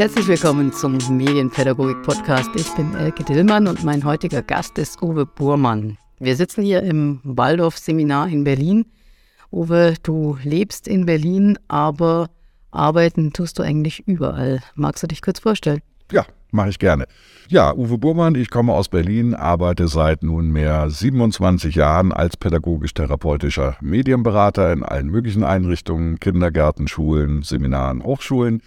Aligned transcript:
Herzlich 0.00 0.28
willkommen 0.28 0.72
zum 0.72 0.96
Medienpädagogik-Podcast. 1.10 2.48
Ich 2.56 2.74
bin 2.74 2.94
Elke 2.94 3.22
Dillmann 3.22 3.66
und 3.66 3.84
mein 3.84 4.02
heutiger 4.02 4.40
Gast 4.40 4.78
ist 4.78 5.02
Uwe 5.02 5.26
Burmann. 5.26 5.98
Wir 6.18 6.36
sitzen 6.36 6.62
hier 6.62 6.82
im 6.82 7.20
Waldorf-Seminar 7.22 8.28
in 8.28 8.42
Berlin. 8.42 8.86
Uwe, 9.52 9.92
du 10.02 10.38
lebst 10.42 10.88
in 10.88 11.04
Berlin, 11.04 11.58
aber 11.68 12.30
arbeiten 12.70 13.34
tust 13.34 13.58
du 13.58 13.62
eigentlich 13.62 14.08
überall. 14.08 14.62
Magst 14.74 15.02
du 15.02 15.06
dich 15.06 15.20
kurz 15.20 15.40
vorstellen? 15.40 15.82
Ja, 16.10 16.24
mache 16.50 16.70
ich 16.70 16.78
gerne. 16.78 17.04
Ja, 17.48 17.74
Uwe 17.74 17.98
Burmann, 17.98 18.36
ich 18.36 18.48
komme 18.48 18.72
aus 18.72 18.88
Berlin, 18.88 19.34
arbeite 19.34 19.86
seit 19.86 20.22
nunmehr 20.22 20.88
27 20.88 21.74
Jahren 21.74 22.10
als 22.10 22.38
pädagogisch-therapeutischer 22.38 23.76
Medienberater 23.82 24.72
in 24.72 24.82
allen 24.82 25.08
möglichen 25.08 25.44
Einrichtungen, 25.44 26.18
Kindergärten, 26.18 26.88
Schulen, 26.88 27.42
Seminaren, 27.42 28.02
Hochschulen. 28.02 28.62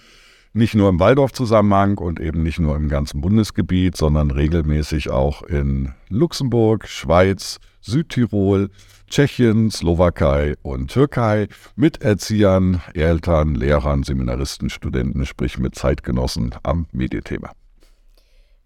Nicht 0.56 0.76
nur 0.76 0.90
im 0.90 1.00
Waldorf-Zusammenhang 1.00 1.98
und 1.98 2.20
eben 2.20 2.44
nicht 2.44 2.60
nur 2.60 2.76
im 2.76 2.88
ganzen 2.88 3.22
Bundesgebiet, 3.22 3.98
sondern 3.98 4.30
regelmäßig 4.30 5.10
auch 5.10 5.42
in 5.42 5.94
Luxemburg, 6.10 6.88
Schweiz, 6.88 7.60
Südtirol, 7.82 8.70
Tschechien, 9.10 9.72
Slowakei 9.72 10.54
und 10.62 10.92
Türkei 10.92 11.48
mit 11.76 12.04
Erziehern, 12.04 12.84
Eltern, 12.94 13.56
Lehrern, 13.56 14.04
Seminaristen, 14.04 14.70
Studenten, 14.70 15.26
sprich 15.26 15.58
mit 15.58 15.74
Zeitgenossen 15.74 16.54
am 16.62 16.86
Medienthema. 16.92 17.52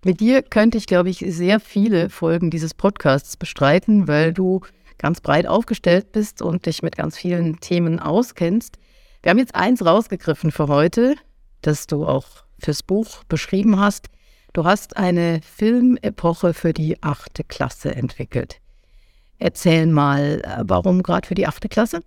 Mit 0.04 0.20
dir 0.20 0.42
könnte 0.42 0.78
ich, 0.78 0.88
glaube 0.88 1.10
ich, 1.10 1.20
sehr 1.20 1.62
viele 1.62 2.10
Folgen 2.10 2.50
dieses 2.50 2.74
Podcasts 2.74 3.38
bestreiten, 3.38 4.10
weil 4.10 4.34
du 4.34 4.60
ganz 4.98 5.22
breit 5.22 5.48
aufgestellt 5.48 6.12
bist 6.12 6.42
und 6.42 6.66
dich 6.66 6.84
mit 6.84 6.98
ganz 6.98 7.18
vielen 7.18 7.62
Themen 7.62 8.02
auskennst. 8.02 8.78
Wir 9.24 9.30
haben 9.30 9.40
jetzt 9.40 9.56
eins 9.56 9.86
rausgegriffen 9.86 10.52
für 10.52 10.68
heute, 10.68 11.16
das 11.62 11.88
du 11.88 12.06
auch 12.06 12.28
fürs 12.60 12.84
Buch 12.84 13.24
beschrieben 13.26 13.80
hast. 13.80 14.08
Du 14.54 14.64
hast 14.66 14.98
eine 14.98 15.42
Filmepoche 15.42 16.54
für 16.54 16.74
die 16.74 17.02
achte 17.04 17.44
Klasse 17.44 17.96
entwickelt. 17.96 18.60
Erzähl 19.40 19.86
mal, 19.86 20.42
äh, 20.44 20.64
warum 20.64 21.04
gerade 21.04 21.28
für 21.28 21.36
die 21.36 21.48
achte 21.48 21.70
Klasse? 21.70 22.02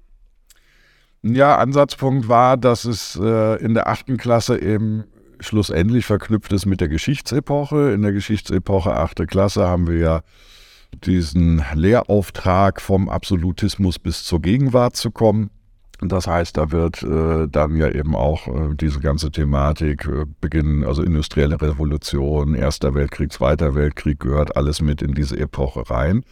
Ja, 1.22 1.58
Ansatzpunkt 1.58 2.28
war, 2.28 2.56
dass 2.56 2.84
es 2.84 3.18
äh, 3.22 3.62
in 3.62 3.74
der 3.74 3.88
achten 3.88 4.16
Klasse 4.16 4.58
eben 4.60 5.04
schlussendlich 5.38 6.06
verknüpft 6.06 6.52
ist 6.52 6.66
mit 6.66 6.80
der 6.80 6.88
Geschichtsepoche. 6.88 7.92
In 7.92 8.02
der 8.02 8.12
Geschichtsepoche 8.12 8.94
achte 8.94 9.26
Klasse 9.26 9.66
haben 9.66 9.86
wir 9.86 9.98
ja 9.98 10.20
diesen 11.04 11.64
Lehrauftrag 11.74 12.80
vom 12.80 13.08
Absolutismus 13.08 13.98
bis 13.98 14.24
zur 14.24 14.40
Gegenwart 14.40 14.96
zu 14.96 15.10
kommen. 15.10 15.50
Das 16.02 16.26
heißt, 16.26 16.56
da 16.56 16.70
wird 16.72 17.02
äh, 17.02 17.46
dann 17.48 17.76
ja 17.76 17.88
eben 17.88 18.16
auch 18.16 18.48
äh, 18.48 18.74
diese 18.74 19.00
ganze 19.00 19.30
Thematik 19.30 20.06
äh, 20.06 20.24
beginnen, 20.40 20.84
also 20.84 21.02
industrielle 21.02 21.60
Revolution, 21.60 22.54
Erster 22.54 22.94
Weltkrieg, 22.94 23.32
Zweiter 23.32 23.74
Weltkrieg 23.74 24.20
gehört 24.20 24.56
alles 24.56 24.80
mit 24.80 25.02
in 25.02 25.14
diese 25.14 25.38
Epoche 25.38 25.90
rein. 25.90 26.24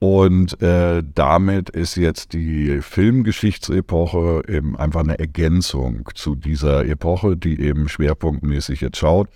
Und 0.00 0.62
äh, 0.62 1.02
damit 1.14 1.70
ist 1.70 1.96
jetzt 1.96 2.32
die 2.32 2.80
Filmgeschichtsepoche 2.80 4.42
eben 4.48 4.76
einfach 4.76 5.00
eine 5.00 5.18
Ergänzung 5.18 6.08
zu 6.14 6.34
dieser 6.34 6.86
Epoche, 6.86 7.36
die 7.36 7.60
eben 7.60 7.88
schwerpunktmäßig 7.88 8.80
jetzt 8.80 8.96
schaut. 8.96 9.28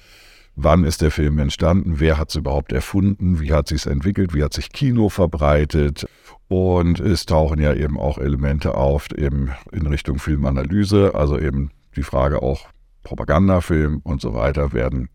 Wann 0.56 0.84
ist 0.84 1.02
der 1.02 1.10
Film 1.10 1.38
entstanden? 1.38 1.98
Wer 1.98 2.16
hat 2.16 2.30
es 2.30 2.36
überhaupt 2.36 2.72
erfunden? 2.72 3.40
Wie 3.40 3.52
hat 3.52 3.68
sich 3.68 3.86
entwickelt? 3.86 4.34
Wie 4.34 4.44
hat 4.44 4.52
sich 4.52 4.70
Kino 4.70 5.08
verbreitet? 5.08 6.06
Und 6.48 7.00
es 7.00 7.26
tauchen 7.26 7.60
ja 7.60 7.74
eben 7.74 7.98
auch 7.98 8.18
Elemente 8.18 8.76
auf 8.76 9.08
eben 9.16 9.50
in 9.72 9.86
Richtung 9.86 10.18
Filmanalyse, 10.18 11.12
also 11.14 11.38
eben 11.38 11.70
die 11.96 12.04
Frage 12.04 12.42
auch 12.42 12.68
Propagandafilm 13.02 14.00
und 14.04 14.20
so 14.20 14.34
weiter 14.34 14.72
werden 14.72 15.08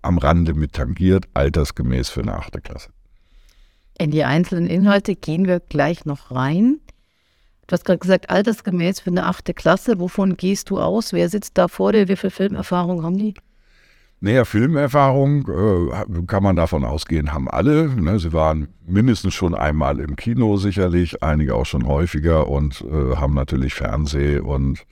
am 0.00 0.16
Rande 0.16 0.54
mit 0.54 0.72
tangiert, 0.72 1.26
altersgemäß 1.34 2.08
für 2.08 2.22
eine 2.22 2.34
achte 2.34 2.60
Klasse. 2.60 2.90
In 3.98 4.10
die 4.10 4.24
einzelnen 4.24 4.68
Inhalte 4.68 5.16
gehen 5.16 5.46
wir 5.46 5.60
gleich 5.60 6.04
noch 6.04 6.30
rein. 6.30 6.78
Du 7.66 7.72
hast 7.72 7.84
gerade 7.84 7.98
gesagt, 7.98 8.30
altersgemäß 8.30 9.00
für 9.00 9.10
eine 9.10 9.26
achte 9.26 9.52
Klasse. 9.52 9.98
Wovon 9.98 10.36
gehst 10.36 10.70
du 10.70 10.78
aus? 10.80 11.12
Wer 11.12 11.28
sitzt 11.28 11.58
da 11.58 11.68
vor 11.68 11.92
dir? 11.92 12.08
Wie 12.08 12.16
viel 12.16 12.30
Filmerfahrung 12.30 13.02
haben 13.02 13.18
die? 13.18 13.34
Naja, 14.20 14.44
Filmerfahrung 14.44 15.48
äh, 15.48 16.22
kann 16.26 16.42
man 16.42 16.56
davon 16.56 16.84
ausgehen, 16.84 17.32
haben 17.32 17.48
alle. 17.48 17.88
Ne? 17.88 18.18
Sie 18.18 18.32
waren 18.32 18.68
mindestens 18.84 19.34
schon 19.34 19.54
einmal 19.54 20.00
im 20.00 20.16
Kino 20.16 20.56
sicherlich, 20.56 21.22
einige 21.22 21.54
auch 21.54 21.66
schon 21.66 21.86
häufiger 21.86 22.48
und 22.48 22.82
äh, 22.82 23.16
haben 23.16 23.34
natürlich 23.34 23.74
Fernseh 23.74 24.40
und 24.40 24.84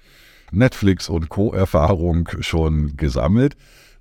Netflix 0.52 1.08
und 1.08 1.28
Co-Erfahrung 1.28 2.28
schon 2.38 2.96
gesammelt. 2.96 3.56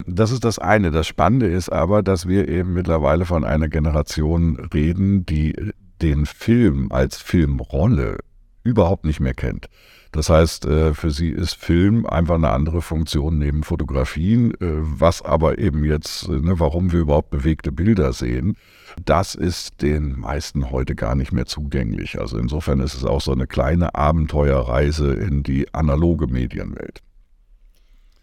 Das 0.06 0.32
ist 0.32 0.44
das 0.44 0.60
eine. 0.60 0.92
Das 0.92 1.08
Spannende 1.08 1.48
ist 1.48 1.70
aber, 1.70 2.04
dass 2.04 2.28
wir 2.28 2.48
eben 2.48 2.74
mittlerweile 2.74 3.26
von 3.26 3.44
einer 3.44 3.68
Generation 3.68 4.58
reden, 4.74 5.26
die 5.26 5.56
den 6.04 6.28
Film 6.28 6.92
als 6.92 7.18
Filmrolle 7.18 8.18
überhaupt 8.64 9.06
nicht 9.06 9.20
mehr 9.20 9.34
kennt. 9.34 9.70
Das 10.12 10.30
heißt, 10.30 10.66
äh, 10.66 10.94
für 10.94 11.12
sie 11.12 11.30
ist 11.30 11.56
Film 11.56 12.06
einfach 12.06 12.36
eine 12.36 12.50
andere 12.50 12.82
Funktion 12.82 13.38
neben 13.38 13.64
Fotografien, 13.64 14.54
äh, 14.54 14.58
was 14.60 15.22
aber 15.22 15.58
eben 15.58 15.84
jetzt, 15.84 16.28
äh, 16.30 16.40
ne, 16.40 16.60
warum 16.60 16.92
wir 16.92 17.02
überhaupt 17.02 17.32
bewegte 17.32 17.72
Bilder 17.72 18.14
sehen, 18.14 18.56
das 19.04 19.36
ist 19.36 19.82
den 19.82 20.20
meisten 20.20 20.72
heute 20.72 20.96
gar 20.96 21.16
nicht 21.16 21.32
mehr 21.32 21.46
zugänglich. 21.46 22.20
Also 22.20 22.38
insofern 22.38 22.80
ist 22.80 22.94
es 22.94 23.04
auch 23.04 23.22
so 23.22 23.32
eine 23.32 23.48
kleine 23.48 23.96
Abenteuerreise 23.96 25.14
in 25.14 25.44
die 25.44 25.74
analoge 25.74 26.28
Medienwelt. 26.28 27.02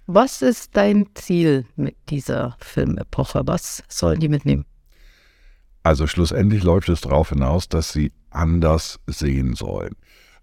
Was 0.07 0.43
ist 0.43 0.77
dein 0.77 1.07
Ziel 1.15 1.65
mit 1.77 1.97
dieser 2.09 2.57
Filmepoche? 2.59 3.43
Was 3.45 3.85
sollen 3.89 4.21
die 4.21 4.29
mitnehmen? 4.29 4.65
Also 5.85 6.07
schlussendlich 6.07 6.63
läuft 6.63 6.89
es 6.89 7.01
darauf 7.01 7.31
hinaus, 7.31 7.69
dass 7.69 7.93
sie 7.93 8.13
anders 8.31 9.01
sehen 9.07 9.55
sollen. 9.55 9.95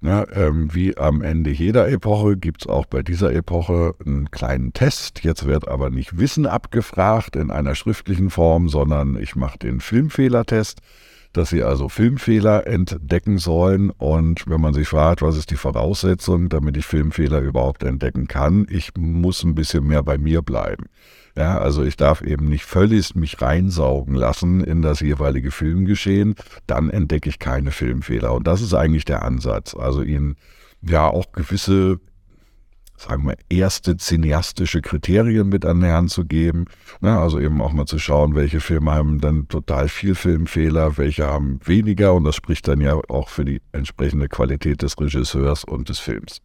Ne, 0.01 0.25
ähm, 0.33 0.73
wie 0.73 0.95
am 0.97 1.21
Ende 1.21 1.49
jeder 1.49 1.89
Epoche 1.89 2.37
gibt 2.37 2.61
es 2.61 2.67
auch 2.67 2.85
bei 2.85 3.03
dieser 3.03 3.33
Epoche 3.33 3.95
einen 4.05 4.31
kleinen 4.31 4.71
Test. 4.71 5.25
Jetzt 5.25 5.45
wird 5.45 5.67
aber 5.67 5.89
nicht 5.89 6.17
Wissen 6.17 6.45
abgefragt 6.45 7.35
in 7.35 7.51
einer 7.51 7.75
schriftlichen 7.75 8.29
Form, 8.29 8.69
sondern 8.69 9.17
ich 9.21 9.35
mache 9.35 9.59
den 9.59 9.81
Filmfehlertest 9.81 10.81
dass 11.33 11.49
sie 11.49 11.63
also 11.63 11.89
Filmfehler 11.89 12.65
entdecken 12.67 13.37
sollen. 13.37 13.91
Und 13.91 14.47
wenn 14.47 14.61
man 14.61 14.73
sich 14.73 14.87
fragt, 14.87 15.21
was 15.21 15.37
ist 15.37 15.51
die 15.51 15.57
Voraussetzung, 15.57 16.49
damit 16.49 16.77
ich 16.77 16.85
Filmfehler 16.85 17.39
überhaupt 17.39 17.83
entdecken 17.83 18.27
kann, 18.27 18.65
ich 18.69 18.91
muss 18.97 19.43
ein 19.43 19.55
bisschen 19.55 19.85
mehr 19.85 20.03
bei 20.03 20.17
mir 20.17 20.41
bleiben. 20.41 20.85
Ja, 21.39 21.57
also 21.57 21.83
ich 21.83 21.95
darf 21.95 22.21
eben 22.21 22.49
nicht 22.49 22.65
völlig 22.65 23.15
mich 23.15 23.41
reinsaugen 23.41 24.13
lassen 24.13 24.61
in 24.61 24.81
das 24.81 24.99
jeweilige 24.99 25.51
Filmgeschehen, 25.51 26.35
dann 26.67 26.89
entdecke 26.89 27.29
ich 27.29 27.39
keine 27.39 27.71
Filmfehler. 27.71 28.33
Und 28.33 28.45
das 28.45 28.61
ist 28.61 28.73
eigentlich 28.73 29.05
der 29.05 29.23
Ansatz. 29.23 29.73
Also 29.73 30.01
ihnen 30.01 30.35
ja 30.81 31.07
auch 31.07 31.31
gewisse 31.31 32.01
sagen 32.97 33.25
wir, 33.25 33.37
erste 33.47 33.95
cineastische 33.95 34.81
Kriterien 34.81 35.47
mit 35.47 35.65
an 35.65 35.79
die 35.79 35.87
Hand 35.87 36.11
zu 36.11 36.25
geben. 36.25 36.65
Ne, 36.99 37.17
also 37.17 37.39
eben 37.39 37.61
auch 37.61 37.71
mal 37.71 37.85
zu 37.85 37.99
schauen, 37.99 38.35
welche 38.35 38.59
Filme 38.59 38.91
haben 38.91 39.21
dann 39.21 39.47
total 39.47 39.87
viel 39.87 40.15
Filmfehler, 40.15 40.97
welche 40.97 41.25
haben 41.25 41.61
weniger 41.63 42.13
und 42.15 42.25
das 42.25 42.35
spricht 42.35 42.67
dann 42.67 42.81
ja 42.81 42.99
auch 43.07 43.29
für 43.29 43.45
die 43.45 43.61
entsprechende 43.71 44.27
Qualität 44.27 44.81
des 44.81 44.99
Regisseurs 44.99 45.63
und 45.63 45.87
des 45.87 45.99
Films. 45.99 46.41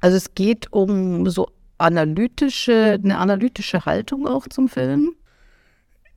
Also 0.00 0.16
es 0.16 0.34
geht 0.34 0.72
um 0.72 1.28
so 1.28 1.50
analytische, 1.80 2.98
eine 3.02 3.18
analytische 3.18 3.84
Haltung 3.84 4.26
auch 4.26 4.48
zum 4.48 4.68
Film? 4.68 5.14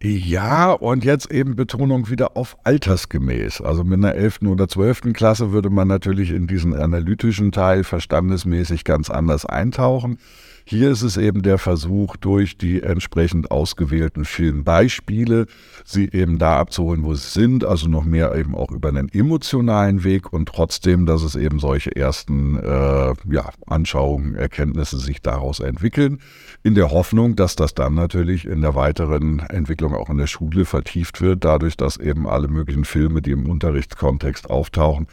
Ja, 0.06 0.74
und 0.74 1.06
jetzt 1.06 1.32
eben 1.32 1.56
Betonung 1.56 2.10
wieder 2.10 2.36
auf 2.36 2.58
altersgemäß. 2.66 3.62
Also 3.62 3.86
mit 3.86 4.00
einer 4.00 4.16
11. 4.16 4.42
oder 4.42 4.68
12. 4.68 5.14
Klasse 5.14 5.54
würde 5.54 5.70
man 5.70 5.88
natürlich 5.88 6.32
in 6.32 6.46
diesen 6.46 6.76
analytischen 6.76 7.54
Teil 7.54 7.86
verstandesmäßig 7.86 8.84
ganz 8.84 9.10
anders 9.10 9.46
eintauchen. 9.46 10.18
Hier 10.66 10.92
ist 10.92 11.02
es 11.02 11.18
eben 11.18 11.42
der 11.42 11.58
Versuch, 11.58 12.16
durch 12.16 12.58
die 12.58 12.82
entsprechend 12.82 13.52
ausgewählten 13.52 14.24
Filmbeispiele 14.24 15.48
sie 15.84 16.10
eben 16.10 16.40
da 16.40 16.58
abzuholen, 16.58 17.04
wo 17.04 17.14
sie 17.14 17.28
sind, 17.28 17.66
also 17.66 17.90
noch 17.90 18.06
mehr 18.06 18.34
eben 18.36 18.56
auch 18.56 18.72
über 18.72 18.88
einen 18.88 19.10
emotionalen 19.10 20.06
Weg 20.06 20.32
und 20.32 20.48
trotzdem, 20.48 21.06
dass 21.06 21.22
es 21.22 21.36
eben 21.36 21.60
solche 21.60 21.94
ersten 21.94 22.58
äh, 22.58 23.14
ja, 23.30 23.50
Anschauungen, 23.68 24.36
Erkenntnisse 24.36 25.00
sich 25.00 25.22
daraus 25.22 25.60
entwickeln, 25.60 26.20
in 26.64 26.76
der 26.76 26.92
Hoffnung, 26.92 27.36
dass 27.36 27.58
das 27.58 27.74
dann 27.74 27.96
natürlich 27.96 28.46
in 28.46 28.62
der 28.62 28.74
weiteren 28.74 29.40
Entwicklung 29.40 29.94
auch 29.94 30.10
in 30.10 30.18
der 30.18 30.28
Schule 30.28 30.64
vertieft 30.64 31.20
wird, 31.20 31.44
dadurch, 31.44 31.76
dass 31.76 31.98
eben 31.98 32.26
alle 32.26 32.48
möglichen 32.48 32.86
Filme, 32.86 33.22
die 33.22 33.32
im 33.32 33.50
Unterrichtskontext 33.50 34.50
auftauchen, 34.50 35.08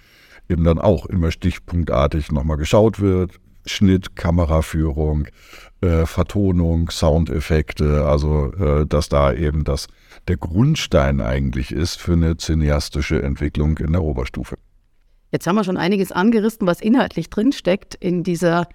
eben 0.49 0.63
dann 0.63 0.79
auch 0.79 1.07
immer 1.07 1.33
stichpunktartig 1.33 2.31
nochmal 2.31 2.57
geschaut 2.57 3.01
wird, 3.01 3.41
Schnitt, 3.67 4.17
Kameraführung, 4.17 5.27
äh, 5.81 6.07
Vertonung, 6.07 6.91
Soundeffekte, 6.91 8.07
also 8.07 8.53
äh, 8.53 8.87
dass 8.87 9.09
da 9.09 9.33
eben 9.33 9.65
das 9.65 9.89
der 10.29 10.37
Grundstein 10.37 11.21
eigentlich 11.21 11.73
ist 11.73 12.01
für 12.01 12.13
eine 12.13 12.37
cineastische 12.37 13.23
Entwicklung 13.23 13.79
in 13.79 13.93
der 13.93 14.03
Oberstufe. 14.03 14.57
Jetzt 15.33 15.47
haben 15.47 15.57
wir 15.57 15.65
schon 15.65 15.77
einiges 15.77 16.13
angerissen, 16.13 16.67
was 16.67 16.81
inhaltlich 16.81 17.31
drinsteckt 17.31 17.95
in 17.95 18.25
dieser 18.25 18.69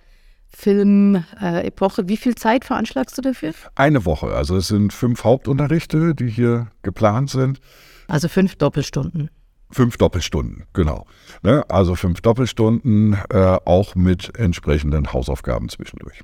Filmepoche. 0.48 2.08
Wie 2.08 2.18
viel 2.18 2.36
Zeit 2.36 2.64
veranschlagst 2.66 3.18
du 3.18 3.22
dafür? 3.22 3.54
Eine 3.76 4.06
Woche. 4.06 4.28
Also 4.28 4.56
es 4.56 4.68
sind 4.68 4.94
fünf 4.94 5.24
Hauptunterrichte, 5.24 6.16
die 6.16 6.30
hier 6.30 6.68
geplant 6.82 7.30
sind. 7.30 7.60
Also 8.08 8.28
fünf 8.30 8.56
Doppelstunden. 8.56 9.30
Fünf 9.76 9.98
Doppelstunden, 9.98 10.64
genau. 10.72 11.06
Ne? 11.44 11.66
Also 11.68 11.96
fünf 11.96 12.22
Doppelstunden, 12.22 13.18
äh, 13.30 13.58
auch 13.66 13.94
mit 13.94 14.34
entsprechenden 14.40 15.12
Hausaufgaben 15.12 15.68
zwischendurch. 15.68 16.22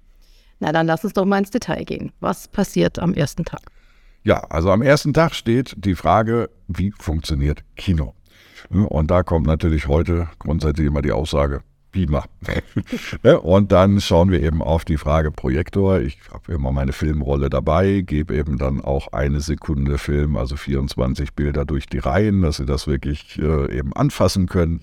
Na, 0.62 0.72
dann 0.72 0.88
lass 0.88 1.04
uns 1.04 1.12
doch 1.12 1.26
mal 1.26 1.40
ins 1.40 1.50
Detail 1.50 1.84
gehen. 1.84 2.14
Was 2.22 2.48
passiert 2.48 2.98
am 2.98 3.14
ersten 3.14 3.44
Tag? 3.44 3.60
Ja, 4.24 4.38
also 4.46 4.72
am 4.72 4.82
ersten 4.82 5.14
Tag 5.14 5.36
steht 5.36 5.76
die 5.76 5.96
Frage, 5.96 6.50
wie 6.70 6.94
funktioniert 6.98 7.66
Kino? 7.76 8.16
Und 8.70 9.12
da 9.12 9.22
kommt 9.22 9.48
natürlich 9.48 9.86
heute 9.90 10.30
grundsätzlich 10.40 10.88
immer 10.88 11.02
die 11.02 11.12
Aussage, 11.12 11.62
Beamer. 11.92 12.26
und 13.44 13.72
dann 13.72 14.02
schauen 14.02 14.32
wir 14.32 14.42
eben 14.42 14.62
auf 14.62 14.86
die 14.86 14.98
Frage 14.98 15.32
Projektor. 15.32 16.00
Ich 16.00 16.18
habe 16.32 16.54
immer 16.54 16.72
meine 16.72 16.94
Filmrolle 16.94 17.50
dabei, 17.50 18.02
gebe 18.02 18.36
eben 18.36 18.58
dann 18.58 18.82
auch 18.82 19.14
eine 19.14 19.42
Sekunde 19.42 19.98
Film, 19.98 20.38
also 20.38 20.56
24 20.56 21.34
Bilder 21.34 21.66
durch 21.66 21.88
die 21.88 22.00
Reihen, 22.00 22.42
dass 22.42 22.58
Sie 22.58 22.66
das 22.66 22.88
wirklich 22.88 23.40
äh, 23.40 23.78
eben 23.78 23.94
anfassen 23.94 24.48
können, 24.48 24.82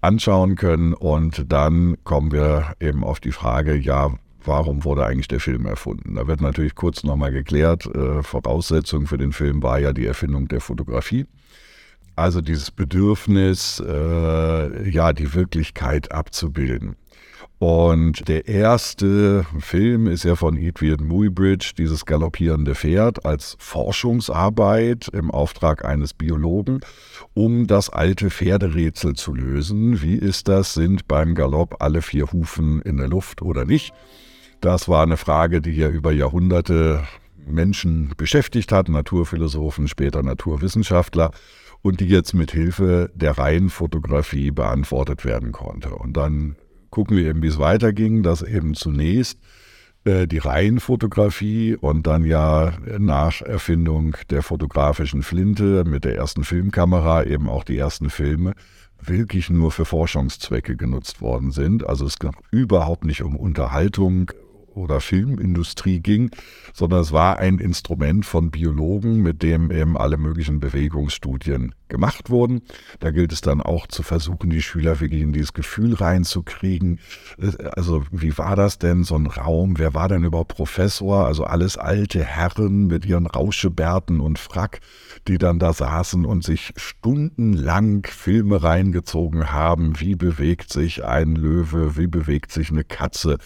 anschauen 0.00 0.56
können. 0.56 0.94
Und 0.94 1.52
dann 1.52 1.96
kommen 2.04 2.32
wir 2.32 2.74
eben 2.80 3.04
auf 3.04 3.20
die 3.20 3.32
Frage, 3.32 3.76
ja, 3.76 4.10
warum 4.44 4.84
wurde 4.84 5.06
eigentlich 5.06 5.28
der 5.28 5.40
Film 5.40 5.66
erfunden? 5.66 6.16
Da 6.16 6.26
wird 6.26 6.40
natürlich 6.40 6.74
kurz 6.74 7.04
nochmal 7.04 7.32
geklärt, 7.32 7.86
äh, 7.86 8.22
Voraussetzung 8.22 9.06
für 9.06 9.18
den 9.18 9.32
Film 9.32 9.62
war 9.62 9.78
ja 9.78 9.92
die 9.92 10.06
Erfindung 10.06 10.48
der 10.48 10.60
Fotografie. 10.60 11.26
Also 12.20 12.42
dieses 12.42 12.70
Bedürfnis, 12.70 13.82
äh, 13.84 14.90
ja, 14.90 15.14
die 15.14 15.32
Wirklichkeit 15.32 16.12
abzubilden. 16.12 16.96
Und 17.58 18.28
der 18.28 18.46
erste 18.46 19.46
Film 19.58 20.06
ist 20.06 20.24
ja 20.24 20.36
von 20.36 20.58
Edwin 20.58 21.08
Muybridge, 21.08 21.72
dieses 21.78 22.04
galoppierende 22.04 22.74
Pferd, 22.74 23.24
als 23.24 23.56
Forschungsarbeit 23.58 25.08
im 25.14 25.30
Auftrag 25.30 25.82
eines 25.86 26.12
Biologen, 26.12 26.80
um 27.32 27.66
das 27.66 27.88
alte 27.88 28.28
Pferderätsel 28.28 29.14
zu 29.14 29.34
lösen. 29.34 30.02
Wie 30.02 30.16
ist 30.16 30.46
das? 30.48 30.74
Sind 30.74 31.08
beim 31.08 31.34
Galopp 31.34 31.76
alle 31.80 32.02
vier 32.02 32.30
Hufen 32.32 32.82
in 32.82 32.98
der 32.98 33.08
Luft 33.08 33.40
oder 33.40 33.64
nicht? 33.64 33.94
Das 34.60 34.90
war 34.90 35.04
eine 35.04 35.16
Frage, 35.16 35.62
die 35.62 35.72
ja 35.72 35.88
über 35.88 36.12
Jahrhunderte 36.12 37.02
Menschen 37.46 38.12
beschäftigt 38.18 38.72
hat, 38.72 38.90
Naturphilosophen, 38.90 39.88
später 39.88 40.22
Naturwissenschaftler 40.22 41.30
und 41.82 42.00
die 42.00 42.08
jetzt 42.08 42.34
mit 42.34 42.52
Hilfe 42.52 43.10
der 43.14 43.38
Reihenfotografie 43.38 44.50
beantwortet 44.50 45.24
werden 45.24 45.52
konnte. 45.52 45.94
Und 45.94 46.16
dann 46.16 46.56
gucken 46.90 47.16
wir 47.16 47.26
eben, 47.26 47.42
wie 47.42 47.48
es 47.48 47.58
weiterging, 47.58 48.22
dass 48.22 48.42
eben 48.42 48.74
zunächst 48.74 49.38
äh, 50.04 50.26
die 50.26 50.38
Reihenfotografie 50.38 51.76
und 51.76 52.06
dann 52.06 52.24
ja 52.24 52.72
nach 52.98 53.42
Erfindung 53.42 54.16
der 54.30 54.42
fotografischen 54.42 55.22
Flinte 55.22 55.84
mit 55.84 56.04
der 56.04 56.16
ersten 56.16 56.44
Filmkamera 56.44 57.24
eben 57.24 57.48
auch 57.48 57.64
die 57.64 57.78
ersten 57.78 58.10
Filme 58.10 58.54
wirklich 59.02 59.48
nur 59.48 59.70
für 59.70 59.84
Forschungszwecke 59.84 60.76
genutzt 60.76 61.20
worden 61.20 61.50
sind. 61.50 61.86
Also 61.86 62.06
es 62.06 62.18
ging 62.18 62.32
überhaupt 62.50 63.04
nicht 63.04 63.22
um 63.22 63.36
Unterhaltung 63.36 64.30
oder 64.74 65.00
Filmindustrie 65.00 66.00
ging, 66.00 66.30
sondern 66.72 67.00
es 67.00 67.12
war 67.12 67.38
ein 67.38 67.58
Instrument 67.58 68.24
von 68.24 68.50
Biologen, 68.50 69.22
mit 69.22 69.42
dem 69.42 69.70
eben 69.70 69.96
alle 69.96 70.16
möglichen 70.16 70.60
Bewegungsstudien 70.60 71.74
gemacht 71.88 72.30
wurden. 72.30 72.62
Da 73.00 73.10
gilt 73.10 73.32
es 73.32 73.40
dann 73.40 73.60
auch 73.60 73.86
zu 73.86 74.02
versuchen, 74.02 74.48
die 74.48 74.62
Schüler 74.62 75.00
wirklich 75.00 75.20
in 75.22 75.32
dieses 75.32 75.52
Gefühl 75.52 75.94
reinzukriegen. 75.94 77.00
Also 77.76 78.04
wie 78.10 78.38
war 78.38 78.56
das 78.56 78.78
denn, 78.78 79.04
so 79.04 79.16
ein 79.16 79.26
Raum? 79.26 79.78
Wer 79.78 79.92
war 79.92 80.08
denn 80.08 80.24
überhaupt 80.24 80.54
Professor? 80.54 81.26
Also 81.26 81.44
alles 81.44 81.76
alte 81.76 82.24
Herren 82.24 82.86
mit 82.86 83.04
ihren 83.04 83.26
Rauschebärten 83.26 84.20
und 84.20 84.38
Frack, 84.38 84.80
die 85.28 85.38
dann 85.38 85.58
da 85.58 85.72
saßen 85.72 86.24
und 86.24 86.44
sich 86.44 86.72
stundenlang 86.76 88.06
Filme 88.06 88.62
reingezogen 88.62 89.52
haben. 89.52 90.00
Wie 90.00 90.14
bewegt 90.14 90.72
sich 90.72 91.04
ein 91.04 91.34
Löwe? 91.34 91.96
Wie 91.96 92.06
bewegt 92.06 92.52
sich 92.52 92.70
eine 92.70 92.84
Katze? 92.84 93.38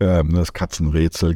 Ähm, 0.00 0.34
das 0.34 0.52
Katzenrätsel 0.52 1.34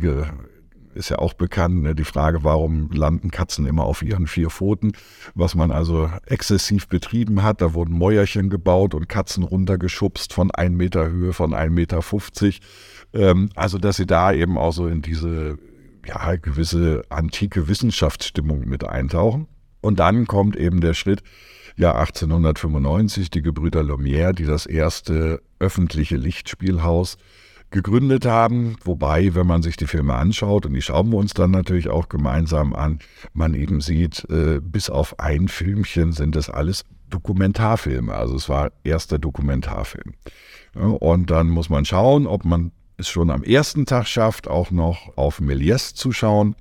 ist 0.97 1.11
ja 1.11 1.19
auch 1.19 1.35
bekannt. 1.35 1.83
Ne? 1.83 1.95
Die 1.95 2.05
Frage, 2.05 2.43
warum 2.43 2.91
landen 2.91 3.31
Katzen 3.31 3.67
immer 3.67 3.85
auf 3.85 4.03
ihren 4.03 4.27
vier 4.27 4.51
Pfoten? 4.51 4.93
Was 5.35 5.55
man 5.55 5.71
also 5.71 6.11
exzessiv 6.27 6.89
betrieben 6.89 7.43
hat. 7.43 7.61
Da 7.61 7.75
wurden 7.75 7.97
Mäuerchen 7.97 8.51
gebaut 8.51 8.95
und 8.95 9.09
Katzen 9.09 9.45
runtergeschubst 9.45 10.33
von 10.33 10.51
1 10.51 10.75
Meter 10.75 11.09
Höhe, 11.09 11.33
von 11.33 11.55
1,50 11.55 11.71
Meter. 11.71 12.01
Ähm, 13.13 13.51
also, 13.55 13.79
dass 13.79 13.97
sie 13.97 14.07
da 14.07 14.33
eben 14.33 14.59
auch 14.59 14.73
so 14.73 14.89
in 14.89 15.03
diese 15.03 15.59
ja, 16.07 16.37
gewisse 16.37 17.03
antike 17.11 17.69
Wissenschaftsstimmung 17.69 18.67
mit 18.67 18.85
eintauchen. 18.85 19.47
Und 19.81 20.01
dann 20.01 20.27
kommt 20.27 20.57
eben 20.57 20.81
der 20.81 20.95
Schritt, 20.95 21.23
ja 21.77 21.95
1895, 21.95 23.31
die 23.31 23.43
Gebrüder 23.43 23.83
Lumière, 23.83 24.33
die 24.33 24.45
das 24.45 24.67
erste 24.67 25.43
öffentliche 25.59 26.17
Lichtspielhaus 26.17 27.19
gegründet 27.71 28.25
haben. 28.27 28.77
Wobei, 28.85 29.35
wenn 29.35 29.47
man 29.47 29.63
sich 29.63 29.77
die 29.77 29.87
Filme 29.87 30.15
anschaut, 30.15 30.67
und 30.67 30.75
die 30.75 30.83
schauen 30.83 31.11
wir 31.11 31.19
uns 31.19 31.35
dann 31.35 31.51
natürlich 31.51 31.89
auch 31.89 32.09
gemeinsam 32.09 32.75
an, 32.75 33.01
man 33.33 33.55
eben 33.55 33.81
sieht, 33.81 34.27
äh, 34.31 34.61
bis 34.61 34.91
auf 34.91 35.19
ein 35.19 35.49
Filmchen 35.49 36.13
sind 36.13 36.37
das 36.37 36.51
alles 36.51 36.85
Dokumentarfilme. 37.11 38.15
Also 38.15 38.37
es 38.37 38.49
war 38.49 38.73
erster 38.85 39.19
Dokumentarfilm. 39.19 40.15
Ja, 40.75 40.83
und 40.83 41.31
dann 41.31 41.49
muss 41.49 41.69
man 41.69 41.85
schauen, 41.85 42.27
ob 42.27 42.45
man 42.45 42.73
es 42.97 43.09
schon 43.09 43.31
am 43.31 43.43
ersten 43.43 43.87
Tag 43.87 44.07
schafft, 44.07 44.49
auch 44.49 44.71
noch 44.71 45.17
auf 45.17 45.41
Méliès 45.41 45.95
zu 45.95 46.13
schauen, 46.13 46.57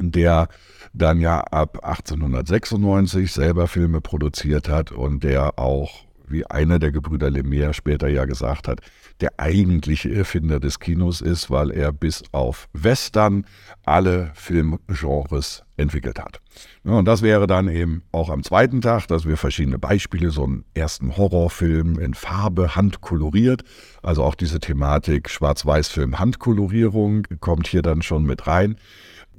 der 0.00 0.48
dann 0.92 1.20
ja 1.20 1.40
ab 1.40 1.84
1896 1.84 3.32
selber 3.32 3.68
Filme 3.68 4.00
produziert 4.00 4.68
hat 4.68 4.90
und 4.90 5.22
der 5.22 5.58
auch 5.58 6.07
wie 6.30 6.46
einer 6.46 6.78
der 6.78 6.92
Gebrüder 6.92 7.30
Lemire 7.30 7.74
später 7.74 8.08
ja 8.08 8.24
gesagt 8.24 8.68
hat, 8.68 8.80
der 9.20 9.30
eigentliche 9.38 10.14
Erfinder 10.14 10.60
des 10.60 10.78
Kinos 10.78 11.20
ist, 11.20 11.50
weil 11.50 11.70
er 11.70 11.92
bis 11.92 12.22
auf 12.32 12.68
Western 12.72 13.44
alle 13.84 14.30
Filmgenres 14.34 15.64
entwickelt 15.76 16.18
hat. 16.18 16.40
Und 16.84 17.04
das 17.04 17.22
wäre 17.22 17.46
dann 17.46 17.68
eben 17.68 18.02
auch 18.12 18.30
am 18.30 18.42
zweiten 18.42 18.80
Tag, 18.80 19.06
dass 19.06 19.26
wir 19.26 19.36
verschiedene 19.36 19.78
Beispiele, 19.78 20.30
so 20.30 20.44
einen 20.44 20.64
ersten 20.74 21.16
Horrorfilm 21.16 21.98
in 21.98 22.14
Farbe, 22.14 22.74
handkoloriert, 22.74 23.62
also 24.02 24.24
auch 24.24 24.34
diese 24.34 24.60
Thematik 24.60 25.30
Schwarz-Weiß-Film, 25.30 26.18
Handkolorierung 26.18 27.26
kommt 27.40 27.68
hier 27.68 27.82
dann 27.82 28.02
schon 28.02 28.24
mit 28.24 28.46
rein 28.46 28.76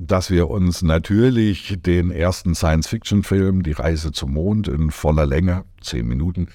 dass 0.02 0.32
wir 0.32 0.50
uns 0.50 0.82
natürlich 0.82 1.76
den 1.78 2.10
ersten 2.10 2.56
Science-Fiction-Film, 2.56 3.64
Die 3.64 3.74
Reise 3.74 4.14
zum 4.14 4.34
Mond 4.34 4.70
in 4.70 4.92
voller 4.92 5.26
Länge, 5.26 5.66
zehn 5.82 6.08
Minuten, 6.08 6.48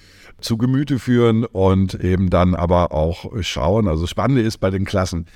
zu 0.44 0.56
Gemüte 0.56 0.98
führen 0.98 1.44
und 1.44 1.94
eben 1.94 2.30
dann 2.30 2.54
aber 2.54 2.92
auch 2.92 3.32
schauen. 3.40 3.88
Also 3.88 4.02
das 4.02 4.10
Spannende 4.10 4.42
ist 4.42 4.58
bei 4.58 4.70
den 4.70 4.84
Klassen, 4.84 5.26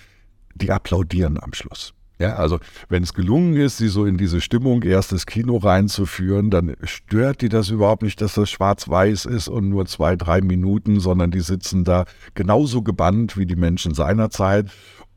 die 0.55 0.71
applaudieren 0.71 1.39
am 1.41 1.53
Schluss. 1.53 1.95
Ja, 2.21 2.35
also 2.35 2.59
wenn 2.89 3.05
es 3.05 3.15
gelungen 3.15 3.55
ist, 3.55 3.77
sie 3.77 3.87
so 3.87 4.05
in 4.05 4.17
diese 4.17 4.41
Stimmung 4.41 4.83
erstes 4.83 5.25
Kino 5.25 5.57
reinzuführen, 5.59 6.51
dann 6.51 6.75
stört 6.83 7.43
die 7.43 7.49
das 7.49 7.71
überhaupt 7.71 8.03
nicht, 8.03 8.21
dass 8.21 8.35
das 8.35 8.51
schwarz-weiß 8.51 9.25
ist 9.27 9.49
und 9.49 9.69
nur 9.69 9.87
zwei, 9.87 10.17
drei 10.17 10.41
Minuten, 10.41 10.99
sondern 10.99 11.31
die 11.31 11.41
sitzen 11.41 11.85
da 11.85 12.07
genauso 12.35 12.83
gebannt 12.83 13.37
wie 13.37 13.47
die 13.47 13.55
Menschen 13.55 13.95
seinerzeit 13.95 14.69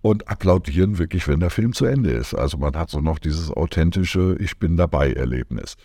und 0.04 0.28
applaudieren 0.28 1.00
wirklich, 1.00 1.28
wenn 1.28 1.40
der 1.40 1.50
Film 1.50 1.74
zu 1.74 1.86
Ende 1.86 2.12
ist. 2.12 2.36
Also 2.36 2.58
man 2.58 2.76
hat 2.76 2.92
so 2.92 3.02
noch 3.02 3.18
dieses 3.18 3.50
authentische 3.50 4.36
Ich 4.40 4.60
bin 4.60 4.78
dabei 4.78 5.12
Erlebnis. 5.14 5.78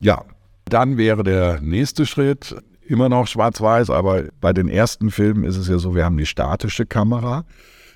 Ja, 0.00 0.24
dann 0.64 0.96
wäre 0.96 1.22
der 1.22 1.60
nächste 1.60 2.06
Schritt, 2.06 2.56
immer 2.90 3.08
noch 3.08 3.26
schwarz-weiß, 3.26 3.90
aber 3.90 4.24
bei 4.40 4.52
den 4.52 4.68
ersten 4.68 5.10
Filmen 5.10 5.44
ist 5.44 5.56
es 5.56 5.68
ja 5.68 5.78
so, 5.78 5.94
wir 5.94 6.04
haben 6.04 6.16
die 6.16 6.26
statische 6.26 6.86
Kamera, 6.86 7.44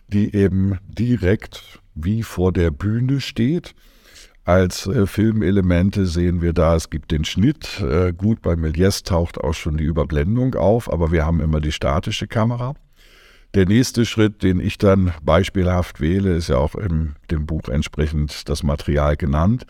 die 0.08 0.34
eben 0.34 0.78
direkt 0.86 1.80
wie 1.94 2.22
vor 2.22 2.52
der 2.52 2.70
Bühne 2.70 3.20
steht. 3.20 3.74
Als 4.44 4.86
äh, 4.86 5.06
Filmelemente 5.06 6.06
sehen 6.06 6.42
wir 6.42 6.52
da, 6.52 6.76
es 6.76 6.90
gibt 6.90 7.10
den 7.10 7.24
Schnitt. 7.24 7.80
Äh, 7.80 8.12
gut, 8.12 8.42
bei 8.42 8.52
Méliès 8.52 9.04
taucht 9.04 9.38
auch 9.38 9.54
schon 9.54 9.78
die 9.78 9.84
Überblendung 9.84 10.54
auf, 10.54 10.92
aber 10.92 11.10
wir 11.12 11.24
haben 11.24 11.40
immer 11.40 11.60
die 11.60 11.72
statische 11.72 12.26
Kamera. 12.26 12.74
Der 13.54 13.66
nächste 13.66 14.04
Schritt, 14.04 14.42
den 14.42 14.60
ich 14.60 14.78
dann 14.78 15.12
beispielhaft 15.22 16.00
wähle, 16.00 16.34
ist 16.36 16.48
ja 16.48 16.58
auch 16.58 16.74
in 16.74 17.14
dem 17.30 17.46
Buch 17.46 17.68
entsprechend 17.68 18.48
das 18.48 18.62
Material 18.62 19.16
genannt 19.16 19.64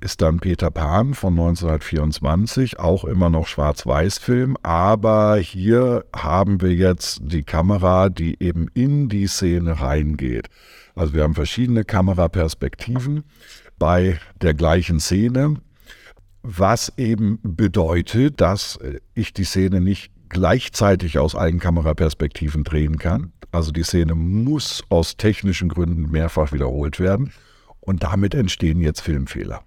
ist 0.00 0.20
dann 0.20 0.40
Peter 0.40 0.70
Pan 0.70 1.14
von 1.14 1.32
1924, 1.32 2.78
auch 2.78 3.04
immer 3.04 3.30
noch 3.30 3.46
Schwarz-Weiß-Film, 3.46 4.56
aber 4.62 5.36
hier 5.36 6.04
haben 6.14 6.60
wir 6.60 6.74
jetzt 6.74 7.20
die 7.22 7.42
Kamera, 7.42 8.08
die 8.10 8.42
eben 8.42 8.68
in 8.74 9.08
die 9.08 9.26
Szene 9.26 9.80
reingeht. 9.80 10.48
Also 10.94 11.14
wir 11.14 11.22
haben 11.22 11.34
verschiedene 11.34 11.84
Kameraperspektiven 11.84 13.24
bei 13.78 14.18
der 14.42 14.54
gleichen 14.54 15.00
Szene, 15.00 15.56
was 16.42 16.92
eben 16.96 17.38
bedeutet, 17.42 18.40
dass 18.40 18.78
ich 19.14 19.32
die 19.32 19.44
Szene 19.44 19.80
nicht 19.80 20.12
gleichzeitig 20.28 21.18
aus 21.18 21.34
allen 21.34 21.58
Kameraperspektiven 21.58 22.64
drehen 22.64 22.98
kann. 22.98 23.32
Also 23.50 23.72
die 23.72 23.82
Szene 23.82 24.14
muss 24.14 24.84
aus 24.90 25.16
technischen 25.16 25.68
Gründen 25.68 26.10
mehrfach 26.10 26.52
wiederholt 26.52 27.00
werden. 27.00 27.32
Und 27.80 28.02
damit 28.02 28.34
entstehen 28.34 28.80
jetzt 28.80 29.00
Filmfehler 29.00 29.62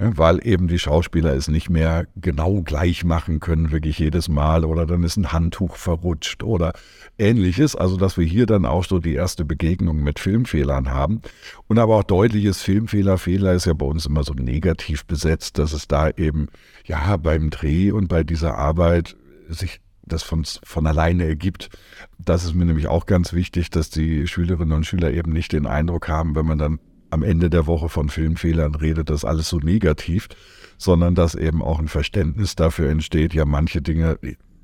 weil 0.00 0.46
eben 0.46 0.68
die 0.68 0.78
Schauspieler 0.78 1.34
es 1.34 1.48
nicht 1.48 1.70
mehr 1.70 2.06
genau 2.14 2.62
gleich 2.62 3.04
machen 3.04 3.40
können, 3.40 3.72
wirklich 3.72 3.98
jedes 3.98 4.28
Mal, 4.28 4.64
oder 4.64 4.86
dann 4.86 5.02
ist 5.02 5.16
ein 5.16 5.32
Handtuch 5.32 5.74
verrutscht 5.74 6.44
oder 6.44 6.72
ähnliches. 7.18 7.74
Also, 7.74 7.96
dass 7.96 8.16
wir 8.16 8.24
hier 8.24 8.46
dann 8.46 8.64
auch 8.64 8.84
so 8.84 9.00
die 9.00 9.14
erste 9.14 9.44
Begegnung 9.44 10.02
mit 10.04 10.20
Filmfehlern 10.20 10.90
haben. 10.90 11.20
Und 11.66 11.80
aber 11.80 11.96
auch 11.96 12.04
deutliches 12.04 12.62
Filmfehler. 12.62 13.18
Fehler 13.18 13.54
ist 13.54 13.66
ja 13.66 13.72
bei 13.72 13.86
uns 13.86 14.06
immer 14.06 14.22
so 14.22 14.34
negativ 14.34 15.04
besetzt, 15.04 15.58
dass 15.58 15.72
es 15.72 15.88
da 15.88 16.10
eben, 16.10 16.46
ja, 16.84 17.16
beim 17.16 17.50
Dreh 17.50 17.90
und 17.90 18.06
bei 18.06 18.22
dieser 18.22 18.56
Arbeit 18.56 19.16
sich 19.48 19.80
das 20.02 20.22
von, 20.22 20.44
von 20.62 20.86
alleine 20.86 21.24
ergibt. 21.24 21.70
Das 22.18 22.44
ist 22.44 22.54
mir 22.54 22.64
nämlich 22.64 22.86
auch 22.86 23.04
ganz 23.04 23.32
wichtig, 23.32 23.70
dass 23.70 23.90
die 23.90 24.28
Schülerinnen 24.28 24.72
und 24.72 24.86
Schüler 24.86 25.12
eben 25.12 25.32
nicht 25.32 25.52
den 25.52 25.66
Eindruck 25.66 26.08
haben, 26.08 26.36
wenn 26.36 26.46
man 26.46 26.58
dann 26.58 26.78
am 27.10 27.22
Ende 27.22 27.50
der 27.50 27.66
Woche 27.66 27.88
von 27.88 28.08
Filmfehlern 28.08 28.74
redet, 28.74 29.10
das 29.10 29.24
alles 29.24 29.48
so 29.48 29.58
negativ, 29.58 30.28
sondern 30.76 31.14
dass 31.14 31.34
eben 31.34 31.62
auch 31.62 31.78
ein 31.78 31.88
Verständnis 31.88 32.54
dafür 32.54 32.90
entsteht, 32.90 33.34
ja, 33.34 33.44
manche 33.44 33.82
Dinge 33.82 34.18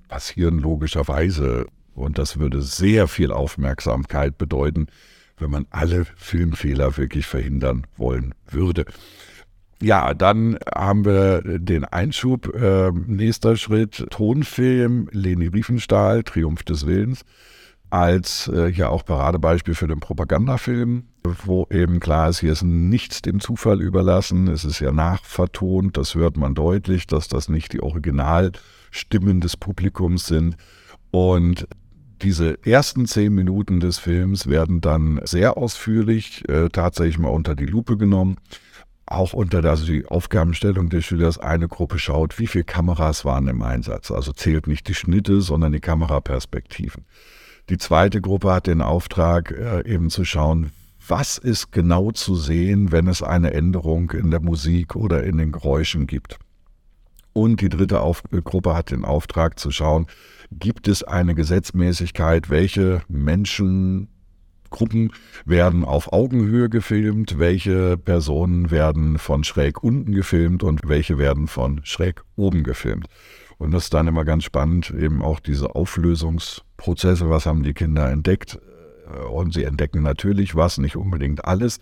passieren 0.08 0.58
logischerweise 0.58 1.66
und 1.94 2.18
das 2.18 2.38
würde 2.38 2.62
sehr 2.62 3.08
viel 3.08 3.32
Aufmerksamkeit 3.32 4.36
bedeuten, 4.36 4.86
wenn 5.38 5.50
man 5.50 5.66
alle 5.70 6.04
Filmfehler 6.16 6.96
wirklich 6.96 7.26
verhindern 7.26 7.86
wollen 7.96 8.34
würde. 8.48 8.84
Ja, 9.80 10.14
dann 10.14 10.58
haben 10.72 11.04
wir 11.04 11.42
den 11.42 11.84
Einschub. 11.84 12.54
Äh, 12.54 12.90
nächster 12.92 13.56
Schritt, 13.56 14.06
Tonfilm, 14.10 15.08
Leni 15.10 15.48
Riefenstahl, 15.48 16.22
Triumph 16.22 16.62
des 16.62 16.86
Willens 16.86 17.24
als 17.94 18.50
äh, 18.52 18.70
ja 18.70 18.88
auch 18.88 19.04
Paradebeispiel 19.04 19.76
für 19.76 19.86
den 19.86 20.00
Propagandafilm, 20.00 21.04
wo 21.44 21.68
eben 21.70 22.00
klar 22.00 22.28
ist, 22.28 22.40
hier 22.40 22.50
ist 22.50 22.64
nichts 22.64 23.22
dem 23.22 23.38
Zufall 23.38 23.80
überlassen. 23.80 24.48
Es 24.48 24.64
ist 24.64 24.80
ja 24.80 24.90
nachvertont, 24.90 25.96
das 25.96 26.16
hört 26.16 26.36
man 26.36 26.56
deutlich, 26.56 27.06
dass 27.06 27.28
das 27.28 27.48
nicht 27.48 27.72
die 27.72 27.80
Originalstimmen 27.80 29.40
des 29.40 29.56
Publikums 29.56 30.26
sind. 30.26 30.56
Und 31.12 31.68
diese 32.20 32.58
ersten 32.66 33.06
zehn 33.06 33.32
Minuten 33.32 33.78
des 33.78 33.98
Films 33.98 34.48
werden 34.48 34.80
dann 34.80 35.20
sehr 35.22 35.56
ausführlich 35.56 36.48
äh, 36.48 36.70
tatsächlich 36.70 37.20
mal 37.20 37.28
unter 37.28 37.54
die 37.54 37.66
Lupe 37.66 37.96
genommen. 37.96 38.38
Auch 39.06 39.34
unter 39.34 39.62
der, 39.62 39.70
also 39.70 39.86
die 39.86 40.04
Aufgabenstellung 40.06 40.88
des 40.88 41.04
Schülers 41.04 41.38
eine 41.38 41.68
Gruppe 41.68 42.00
schaut, 42.00 42.40
wie 42.40 42.48
viele 42.48 42.64
Kameras 42.64 43.24
waren 43.24 43.46
im 43.46 43.62
Einsatz. 43.62 44.10
Also 44.10 44.32
zählt 44.32 44.66
nicht 44.66 44.88
die 44.88 44.94
Schnitte, 44.94 45.40
sondern 45.42 45.70
die 45.70 45.80
Kameraperspektiven. 45.80 47.04
Die 47.70 47.78
zweite 47.78 48.20
Gruppe 48.20 48.52
hat 48.52 48.66
den 48.66 48.82
Auftrag, 48.82 49.50
äh, 49.50 49.90
eben 49.90 50.10
zu 50.10 50.24
schauen, 50.26 50.70
was 51.06 51.38
ist 51.38 51.72
genau 51.72 52.10
zu 52.10 52.34
sehen, 52.34 52.92
wenn 52.92 53.06
es 53.08 53.22
eine 53.22 53.52
Änderung 53.52 54.10
in 54.10 54.30
der 54.30 54.40
Musik 54.40 54.96
oder 54.96 55.24
in 55.24 55.38
den 55.38 55.52
Geräuschen 55.52 56.06
gibt. 56.06 56.38
Und 57.32 57.60
die 57.60 57.68
dritte 57.68 58.00
Auf 58.00 58.22
Gruppe 58.44 58.74
hat 58.74 58.90
den 58.90 59.04
Auftrag 59.04 59.58
zu 59.58 59.70
schauen, 59.70 60.06
gibt 60.52 60.88
es 60.88 61.02
eine 61.02 61.34
Gesetzmäßigkeit, 61.34 62.48
welche 62.48 63.02
Menschengruppen 63.08 64.08
werden 65.44 65.84
auf 65.84 66.12
Augenhöhe 66.12 66.68
gefilmt, 66.68 67.38
welche 67.38 67.96
Personen 67.96 68.70
werden 68.70 69.18
von 69.18 69.42
schräg 69.42 69.82
unten 69.82 70.12
gefilmt 70.12 70.62
und 70.62 70.80
welche 70.86 71.18
werden 71.18 71.48
von 71.48 71.80
schräg 71.84 72.22
oben 72.36 72.62
gefilmt. 72.62 73.08
Und 73.58 73.72
das 73.72 73.84
ist 73.84 73.94
dann 73.94 74.08
immer 74.08 74.24
ganz 74.24 74.44
spannend, 74.44 74.90
eben 74.90 75.22
auch 75.22 75.40
diese 75.40 75.74
Auflösungsprozesse, 75.74 77.30
was 77.30 77.46
haben 77.46 77.62
die 77.62 77.74
Kinder 77.74 78.10
entdeckt. 78.10 78.58
Äh, 79.12 79.24
und 79.26 79.54
sie 79.54 79.64
entdecken 79.64 80.02
natürlich 80.02 80.54
was, 80.54 80.78
nicht 80.78 80.96
unbedingt 80.96 81.44
alles, 81.44 81.78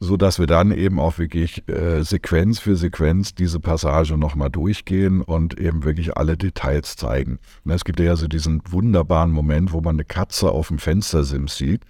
so 0.00 0.16
dass 0.16 0.38
wir 0.38 0.46
dann 0.46 0.70
eben 0.70 1.00
auch 1.00 1.18
wirklich 1.18 1.68
äh, 1.68 2.02
Sequenz 2.02 2.60
für 2.60 2.76
Sequenz 2.76 3.34
diese 3.34 3.58
Passage 3.58 4.16
nochmal 4.16 4.50
durchgehen 4.50 5.22
und 5.22 5.58
eben 5.58 5.84
wirklich 5.84 6.16
alle 6.16 6.36
Details 6.36 6.96
zeigen. 6.96 7.38
Und 7.64 7.72
es 7.72 7.84
gibt 7.84 7.98
ja 7.98 8.14
so 8.14 8.28
diesen 8.28 8.62
wunderbaren 8.68 9.32
Moment, 9.32 9.72
wo 9.72 9.80
man 9.80 9.96
eine 9.96 10.04
Katze 10.04 10.52
auf 10.52 10.68
dem 10.68 10.78
Fenstersims 10.78 11.56
sieht, 11.56 11.82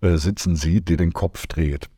äh, 0.00 0.16
sitzen 0.16 0.54
sieht, 0.54 0.88
die 0.88 0.96
den 0.96 1.12
Kopf 1.12 1.46
dreht. 1.46 1.88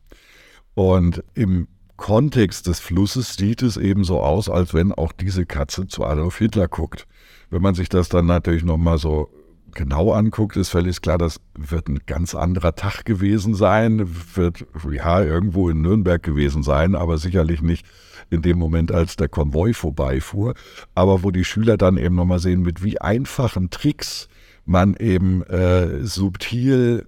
Und 0.73 1.23
im 1.35 1.67
Kontext 1.99 2.65
des 2.67 2.79
Flusses 2.79 3.35
sieht 3.35 3.61
es 3.61 3.75
eben 3.75 4.05
so 4.05 4.21
aus, 4.21 4.49
als 4.49 4.73
wenn 4.73 4.93
auch 4.93 5.11
diese 5.11 5.45
Katze 5.45 5.85
zu 5.85 6.05
Adolf 6.05 6.37
Hitler 6.37 6.69
guckt. 6.69 7.05
Wenn 7.49 7.61
man 7.61 7.75
sich 7.75 7.89
das 7.89 8.07
dann 8.07 8.25
natürlich 8.25 8.63
nochmal 8.63 8.97
so 8.97 9.29
genau 9.75 10.13
anguckt, 10.13 10.55
ist 10.55 10.69
völlig 10.69 11.01
klar, 11.01 11.17
das 11.17 11.41
wird 11.57 11.89
ein 11.89 11.99
ganz 12.07 12.35
anderer 12.35 12.73
Tag 12.73 13.03
gewesen 13.03 13.53
sein, 13.53 14.09
wird 14.33 14.65
ja 14.89 15.21
irgendwo 15.21 15.69
in 15.69 15.81
Nürnberg 15.81 16.23
gewesen 16.23 16.63
sein, 16.63 16.95
aber 16.95 17.17
sicherlich 17.17 17.61
nicht 17.61 17.85
in 18.29 18.41
dem 18.41 18.57
Moment, 18.57 18.93
als 18.93 19.17
der 19.17 19.27
Konvoi 19.27 19.73
vorbeifuhr. 19.73 20.53
Aber 20.95 21.21
wo 21.23 21.31
die 21.31 21.45
Schüler 21.45 21.75
dann 21.77 21.97
eben 21.97 22.15
nochmal 22.15 22.39
sehen, 22.39 22.61
mit 22.61 22.81
wie 22.81 22.99
einfachen 22.99 23.71
Tricks 23.71 24.29
man 24.65 24.95
eben 24.95 25.43
äh, 25.43 26.05
subtil 26.05 27.05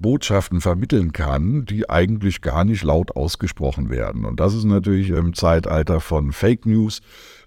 Botschaften 0.00 0.60
vermitteln 0.60 1.12
kann, 1.12 1.64
die 1.64 1.88
eigentlich 1.88 2.40
gar 2.40 2.64
nicht 2.64 2.82
laut 2.82 3.16
ausgesprochen 3.16 3.90
werden. 3.90 4.24
Und 4.24 4.40
das 4.40 4.54
ist 4.54 4.64
natürlich 4.64 5.10
im 5.10 5.34
Zeitalter 5.34 6.00
von 6.00 6.32
Fake 6.32 6.66
News 6.66 7.00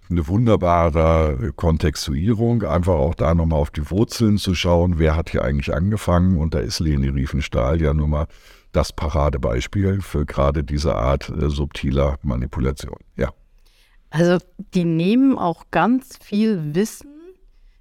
eine 0.10 0.28
wunderbare 0.28 1.54
Kontextuierung, 1.56 2.64
einfach 2.64 2.96
auch 2.96 3.14
da 3.14 3.36
nochmal 3.36 3.60
auf 3.60 3.70
die 3.70 3.90
Wurzeln 3.92 4.38
zu 4.38 4.56
schauen, 4.56 4.98
wer 4.98 5.16
hat 5.16 5.30
hier 5.30 5.44
eigentlich 5.44 5.74
angefangen. 5.74 6.38
Und 6.38 6.56
da 6.56 6.60
ist 6.60 6.80
Leni 6.80 7.10
Riefenstahl 7.10 7.82
ja 7.82 7.94
nun 7.94 8.10
mal 8.10 8.28
das 8.72 8.92
Paradebeispiel 8.94 10.02
für 10.02 10.26
gerade 10.26 10.64
diese 10.64 10.96
Art 10.96 11.30
äh, 11.30 11.50
subtiler 11.50 12.18
Manipulation. 12.24 12.98
Ja. 13.16 13.30
Also 14.10 14.44
die 14.74 14.86
nehmen 14.86 15.38
auch 15.38 15.66
ganz 15.72 16.18
viel 16.22 16.74
Wissen 16.74 17.19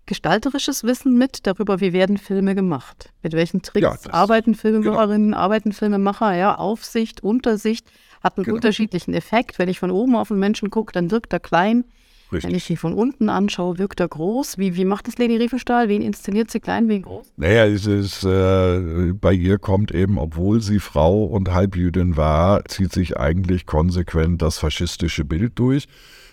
gestalterisches 0.08 0.82
Wissen 0.82 1.16
mit 1.16 1.46
darüber, 1.46 1.80
wie 1.80 1.92
werden 1.92 2.18
Filme 2.18 2.56
gemacht. 2.56 3.12
Mit 3.22 3.34
welchen 3.34 3.62
Tricks 3.62 4.04
ja, 4.04 4.12
arbeiten 4.12 4.56
Filmemacherinnen, 4.56 5.30
genau. 5.30 5.36
arbeiten 5.36 5.72
Filmemacher, 5.72 6.34
ja, 6.34 6.56
Aufsicht, 6.56 7.22
Untersicht, 7.22 7.86
hat 8.22 8.36
einen 8.36 8.44
genau. 8.44 8.56
unterschiedlichen 8.56 9.14
Effekt. 9.14 9.60
Wenn 9.60 9.68
ich 9.68 9.78
von 9.78 9.92
oben 9.92 10.16
auf 10.16 10.30
einen 10.30 10.40
Menschen 10.40 10.70
gucke, 10.70 10.92
dann 10.92 11.12
wirkt 11.12 11.32
er 11.32 11.40
klein. 11.40 11.84
Richtig. 12.30 12.50
Wenn 12.50 12.56
ich 12.56 12.64
sie 12.64 12.76
von 12.76 12.92
unten 12.92 13.30
anschaue, 13.30 13.78
wirkt 13.78 14.00
er 14.00 14.08
groß. 14.08 14.58
Wie, 14.58 14.76
wie 14.76 14.84
macht 14.84 15.08
das 15.08 15.16
Leni 15.16 15.36
Riefenstahl? 15.36 15.88
Wen 15.88 16.02
inszeniert 16.02 16.50
sie 16.50 16.60
klein, 16.60 16.88
wen 16.88 17.02
groß? 17.02 17.32
Naja, 17.36 17.66
es 17.66 17.86
ist, 17.86 18.24
äh, 18.24 19.12
bei 19.12 19.32
ihr 19.32 19.58
kommt 19.58 19.92
eben, 19.92 20.18
obwohl 20.18 20.60
sie 20.60 20.78
Frau 20.78 21.24
und 21.24 21.52
Halbjüdin 21.52 22.18
war, 22.18 22.64
zieht 22.66 22.92
sich 22.92 23.16
eigentlich 23.16 23.64
konsequent 23.64 24.42
das 24.42 24.58
faschistische 24.58 25.24
Bild 25.24 25.58
durch. 25.58 25.86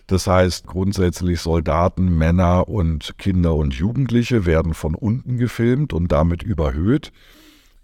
Das 0.08 0.28
heißt, 0.28 0.68
grundsätzlich 0.68 1.42
Soldaten, 1.42 2.18
Männer 2.18 2.68
und 2.68 3.18
Kinder 3.18 3.56
und 3.56 3.74
Jugendliche 3.74 4.46
werden 4.46 4.74
von 4.74 4.96
unten 4.96 5.38
gefilmt 5.38 5.94
und 5.94 6.12
damit 6.12 6.44
überhöht. 6.44 7.12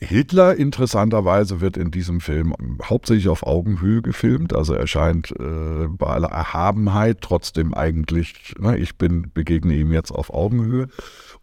Hitler 0.03 0.55
interessanterweise 0.55 1.61
wird 1.61 1.77
in 1.77 1.91
diesem 1.91 2.21
Film 2.21 2.55
hauptsächlich 2.83 3.29
auf 3.29 3.43
Augenhöhe 3.43 4.01
gefilmt, 4.01 4.51
also 4.51 4.73
er 4.73 4.87
scheint 4.87 5.29
äh, 5.39 5.87
bei 5.87 6.07
aller 6.07 6.29
Erhabenheit 6.29 7.19
trotzdem 7.21 7.75
eigentlich, 7.75 8.55
ne, 8.59 8.77
ich 8.77 8.97
bin, 8.97 9.29
begegne 9.31 9.75
ihm 9.75 9.93
jetzt 9.93 10.09
auf 10.11 10.33
Augenhöhe. 10.33 10.87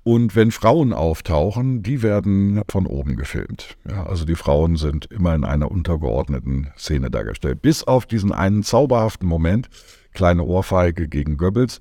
Und 0.03 0.35
wenn 0.35 0.51
Frauen 0.51 0.93
auftauchen, 0.93 1.85
die 1.85 2.03
werden 2.03 2.63
von 2.69 2.87
oben 2.87 3.15
gefilmt. 3.17 3.77
Ja, 3.89 4.07
also 4.07 4.25
die 4.25 4.35
Frauen 4.35 4.75
sind 4.75 5.07
immer 5.07 5.37
in 5.37 5.45
einer 5.45 5.71
untergeordneten 5.71 6.73
Szene 6.77 7.11
dargestellt. 7.11 7.63
Bis 7.63 7.85
auf 7.85 8.07
diesen 8.07 8.33
einen 8.33 8.65
zauberhaften 8.65 9.29
Moment, 9.29 9.69
kleine 10.12 10.43
Ohrfeige 10.43 11.09
gegen 11.09 11.37
Goebbels. 11.37 11.81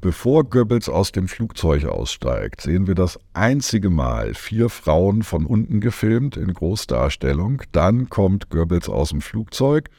Bevor 0.00 0.44
Goebbels 0.44 0.88
aus 0.88 1.10
dem 1.10 1.26
Flugzeug 1.26 1.84
aussteigt, 1.86 2.60
sehen 2.60 2.86
wir 2.86 2.94
das 2.94 3.18
einzige 3.32 3.90
Mal 3.90 4.34
vier 4.34 4.68
Frauen 4.68 5.24
von 5.24 5.44
unten 5.44 5.80
gefilmt 5.80 6.36
in 6.36 6.54
Großdarstellung. 6.54 7.62
Dann 7.72 8.08
kommt 8.08 8.48
Goebbels 8.48 8.88
aus 8.88 9.08
dem 9.08 9.20
Flugzeug, 9.20 9.90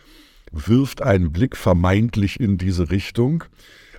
wirft 0.54 1.02
einen 1.02 1.34
Blick 1.34 1.58
vermeintlich 1.58 2.40
in 2.40 2.58
diese 2.58 2.92
Richtung. 2.92 3.44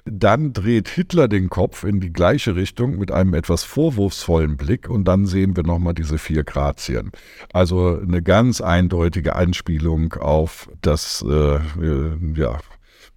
Dann 0.06 0.54
dreht 0.54 0.88
Hitler 0.88 1.28
den 1.28 1.50
Kopf 1.50 1.84
in 1.84 2.00
die 2.00 2.14
gleiche 2.14 2.56
Richtung 2.56 2.98
mit 2.98 3.12
einem 3.12 3.34
etwas 3.34 3.64
vorwurfsvollen 3.64 4.56
Blick 4.56 4.88
und 4.88 5.04
dann 5.04 5.26
sehen 5.26 5.54
wir 5.54 5.64
nochmal 5.64 5.92
diese 5.92 6.16
vier 6.16 6.44
Grazien. 6.44 7.12
Also 7.52 8.00
eine 8.00 8.22
ganz 8.22 8.62
eindeutige 8.62 9.36
Anspielung 9.36 10.14
auf 10.14 10.70
das 10.80 11.22
äh, 11.28 11.56
äh 11.56 12.16
ja, 12.34 12.58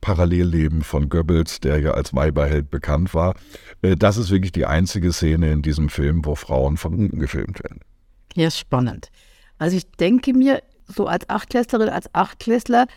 Parallelleben 0.04 0.84
von 0.84 1.08
Goebbels, 1.08 1.62
der 1.62 1.80
ja 1.80 1.92
als 1.92 2.14
Weiberheld 2.14 2.70
bekannt 2.70 3.14
war. 3.14 3.36
Äh, 3.82 3.96
das 3.96 4.18
ist 4.18 4.32
wirklich 4.32 4.52
die 4.52 4.66
einzige 4.66 5.14
Szene 5.14 5.50
in 5.54 5.62
diesem 5.62 5.88
Film, 5.88 6.26
wo 6.26 6.36
Frauen 6.36 6.76
von 6.76 6.94
unten 6.94 7.20
gefilmt 7.20 7.64
werden. 7.64 7.80
Ja, 8.36 8.52
spannend. 8.52 9.08
Also 9.60 9.78
ich 9.78 9.90
denke 9.92 10.34
mir, 10.34 10.62
so 10.88 11.08
als 11.08 11.30
Achtklässlerin, 11.30 11.88
als 11.88 12.14
Achtklässler 12.14 12.88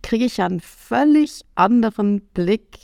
kriege 0.00 0.26
ich 0.26 0.36
ja 0.36 0.46
einen 0.46 0.60
völlig 0.60 1.40
anderen 1.56 2.20
Blick 2.20 2.78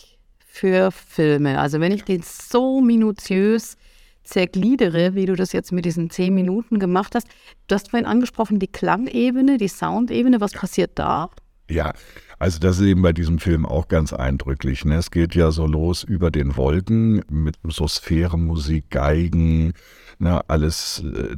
für 0.44 0.90
Filme. 0.90 1.60
Also 1.60 1.78
wenn 1.78 1.92
ich 1.92 2.02
den 2.02 2.22
so 2.22 2.80
minutiös 2.80 3.76
zergliedere, 4.24 5.14
wie 5.14 5.26
du 5.26 5.36
das 5.36 5.52
jetzt 5.52 5.70
mit 5.70 5.84
diesen 5.84 6.10
zehn 6.10 6.34
Minuten 6.34 6.80
gemacht 6.80 7.14
hast. 7.14 7.28
Du 7.68 7.76
hast 7.76 7.90
vorhin 7.90 8.06
angesprochen, 8.06 8.58
die 8.58 8.66
Klangebene, 8.66 9.58
die 9.58 9.68
Soundebene. 9.68 10.40
Was 10.40 10.52
passiert 10.52 10.98
da? 10.98 11.30
Ja, 11.68 11.94
also 12.40 12.58
das 12.58 12.78
ist 12.78 12.86
eben 12.86 13.02
bei 13.02 13.12
diesem 13.12 13.38
Film 13.38 13.66
auch 13.66 13.86
ganz 13.88 14.14
eindrücklich. 14.14 14.86
Ne? 14.86 14.96
Es 14.96 15.10
geht 15.10 15.34
ja 15.34 15.50
so 15.50 15.66
los 15.66 16.02
über 16.02 16.30
den 16.30 16.56
Wolken 16.56 17.22
mit 17.30 17.58
so 17.64 17.86
Sphärenmusik, 17.86 18.88
Geigen, 18.88 19.74
ne? 20.18 20.40
alles 20.48 21.04
äh, 21.04 21.36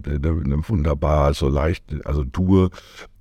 wunderbar, 0.68 1.34
so 1.34 1.48
leicht, 1.48 1.84
also 2.06 2.22
Dur 2.22 2.70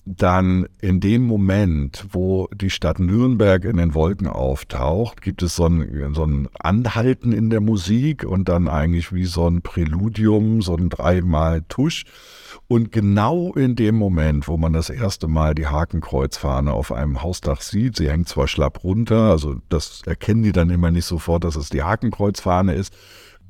dann 0.05 0.67
in 0.81 0.99
dem 0.99 1.23
Moment, 1.23 2.07
wo 2.11 2.47
die 2.53 2.71
Stadt 2.71 2.99
Nürnberg 2.99 3.63
in 3.65 3.77
den 3.77 3.93
Wolken 3.93 4.27
auftaucht, 4.27 5.21
gibt 5.21 5.43
es 5.43 5.55
so 5.55 5.67
ein, 5.67 6.13
so 6.15 6.23
ein 6.25 6.47
Anhalten 6.59 7.31
in 7.31 7.51
der 7.51 7.61
Musik 7.61 8.23
und 8.23 8.49
dann 8.49 8.67
eigentlich 8.67 9.13
wie 9.13 9.25
so 9.25 9.47
ein 9.47 9.61
Präludium, 9.61 10.61
so 10.61 10.75
ein 10.75 10.89
dreimal 10.89 11.61
Tusch. 11.69 12.05
Und 12.67 12.91
genau 12.91 13.53
in 13.53 13.75
dem 13.75 13.95
Moment, 13.95 14.47
wo 14.47 14.57
man 14.57 14.73
das 14.73 14.89
erste 14.89 15.27
Mal 15.27 15.53
die 15.53 15.67
Hakenkreuzfahne 15.67 16.73
auf 16.73 16.91
einem 16.91 17.21
Hausdach 17.21 17.61
sieht, 17.61 17.97
sie 17.97 18.09
hängt 18.09 18.27
zwar 18.27 18.47
schlapp 18.47 18.83
runter, 18.83 19.29
also 19.29 19.57
das 19.69 20.01
erkennen 20.05 20.41
die 20.41 20.51
dann 20.51 20.69
immer 20.69 20.89
nicht 20.89 21.05
sofort, 21.05 21.43
dass 21.43 21.55
es 21.55 21.69
die 21.69 21.83
Hakenkreuzfahne 21.83 22.73
ist, 22.73 22.93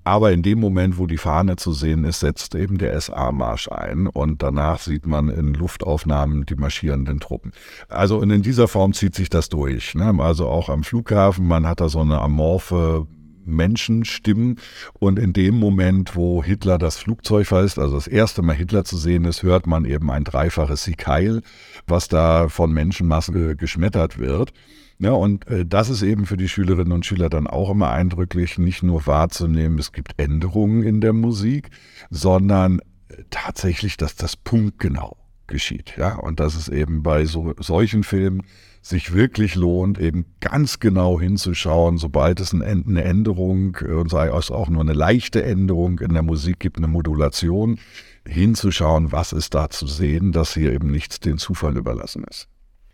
aber 0.03 0.31
in 0.31 0.41
dem 0.41 0.59
Moment, 0.59 0.97
wo 0.97 1.05
die 1.05 1.17
Fahne 1.17 1.55
zu 1.55 1.73
sehen 1.73 2.03
ist, 2.03 2.21
setzt 2.21 2.55
eben 2.55 2.77
der 2.77 2.99
SA-Marsch 2.99 3.69
ein 3.69 4.07
und 4.07 4.41
danach 4.41 4.79
sieht 4.79 5.05
man 5.05 5.29
in 5.29 5.53
Luftaufnahmen 5.53 6.45
die 6.45 6.55
marschierenden 6.55 7.19
Truppen. 7.19 7.51
Also 7.87 8.17
und 8.17 8.31
in 8.31 8.41
dieser 8.41 8.67
Form 8.67 8.93
zieht 8.93 9.15
sich 9.15 9.29
das 9.29 9.49
durch. 9.49 9.93
Ne? 9.95 10.15
Also 10.19 10.47
auch 10.47 10.69
am 10.69 10.83
Flughafen, 10.83 11.47
man 11.47 11.67
hat 11.67 11.81
da 11.81 11.89
so 11.89 11.99
eine 11.99 12.19
amorphe 12.19 13.07
Menschenstimmen. 13.45 14.59
Und 14.99 15.19
in 15.19 15.33
dem 15.33 15.57
Moment, 15.57 16.15
wo 16.15 16.43
Hitler 16.43 16.77
das 16.77 16.97
Flugzeug 16.97 17.47
verlässt, 17.47 17.79
also 17.79 17.95
das 17.95 18.07
erste 18.07 18.41
Mal 18.41 18.55
Hitler 18.55 18.83
zu 18.83 18.97
sehen 18.97 19.25
ist, 19.25 19.43
hört 19.43 19.67
man 19.67 19.85
eben 19.85 20.11
ein 20.11 20.23
dreifaches 20.23 20.83
Sikail, 20.83 21.41
was 21.87 22.07
da 22.07 22.49
von 22.49 22.71
Menschenmassen 22.71 23.57
geschmettert 23.57 24.19
wird. 24.19 24.53
Ja, 25.01 25.13
und 25.13 25.47
äh, 25.47 25.65
das 25.65 25.89
ist 25.89 26.03
eben 26.03 26.27
für 26.27 26.37
die 26.37 26.47
Schülerinnen 26.47 26.91
und 26.91 27.07
Schüler 27.07 27.29
dann 27.29 27.47
auch 27.47 27.71
immer 27.71 27.89
eindrücklich, 27.89 28.59
nicht 28.59 28.83
nur 28.83 29.07
wahrzunehmen, 29.07 29.79
es 29.79 29.93
gibt 29.93 30.13
Änderungen 30.17 30.83
in 30.83 31.01
der 31.01 31.11
Musik, 31.11 31.71
sondern 32.11 32.79
äh, 33.09 33.23
tatsächlich, 33.31 33.97
dass 33.97 34.15
das 34.15 34.35
punktgenau 34.35 35.17
geschieht. 35.47 35.95
Ja, 35.97 36.19
und 36.19 36.39
dass 36.39 36.53
es 36.53 36.69
eben 36.69 37.01
bei 37.01 37.25
so, 37.25 37.55
solchen 37.57 38.03
Filmen 38.03 38.43
sich 38.83 39.11
wirklich 39.11 39.55
lohnt, 39.55 39.97
eben 39.97 40.25
ganz 40.39 40.79
genau 40.79 41.19
hinzuschauen, 41.19 41.97
sobald 41.97 42.39
es 42.39 42.53
eine 42.53 43.03
Änderung 43.03 43.77
äh, 43.81 43.93
und 43.93 44.11
sei 44.11 44.27
es 44.27 44.51
auch 44.51 44.69
nur 44.69 44.81
eine 44.81 44.93
leichte 44.93 45.43
Änderung 45.43 45.97
in 45.97 46.13
der 46.13 46.23
Musik 46.23 46.59
gibt, 46.59 46.77
eine 46.77 46.87
Modulation, 46.87 47.79
hinzuschauen, 48.27 49.11
was 49.11 49.33
ist 49.33 49.55
da 49.55 49.71
zu 49.71 49.87
sehen, 49.87 50.31
dass 50.31 50.53
hier 50.53 50.71
eben 50.71 50.91
nichts 50.91 51.19
den 51.19 51.39
Zufall 51.39 51.75
überlassen 51.75 52.23
ist. 52.29 52.47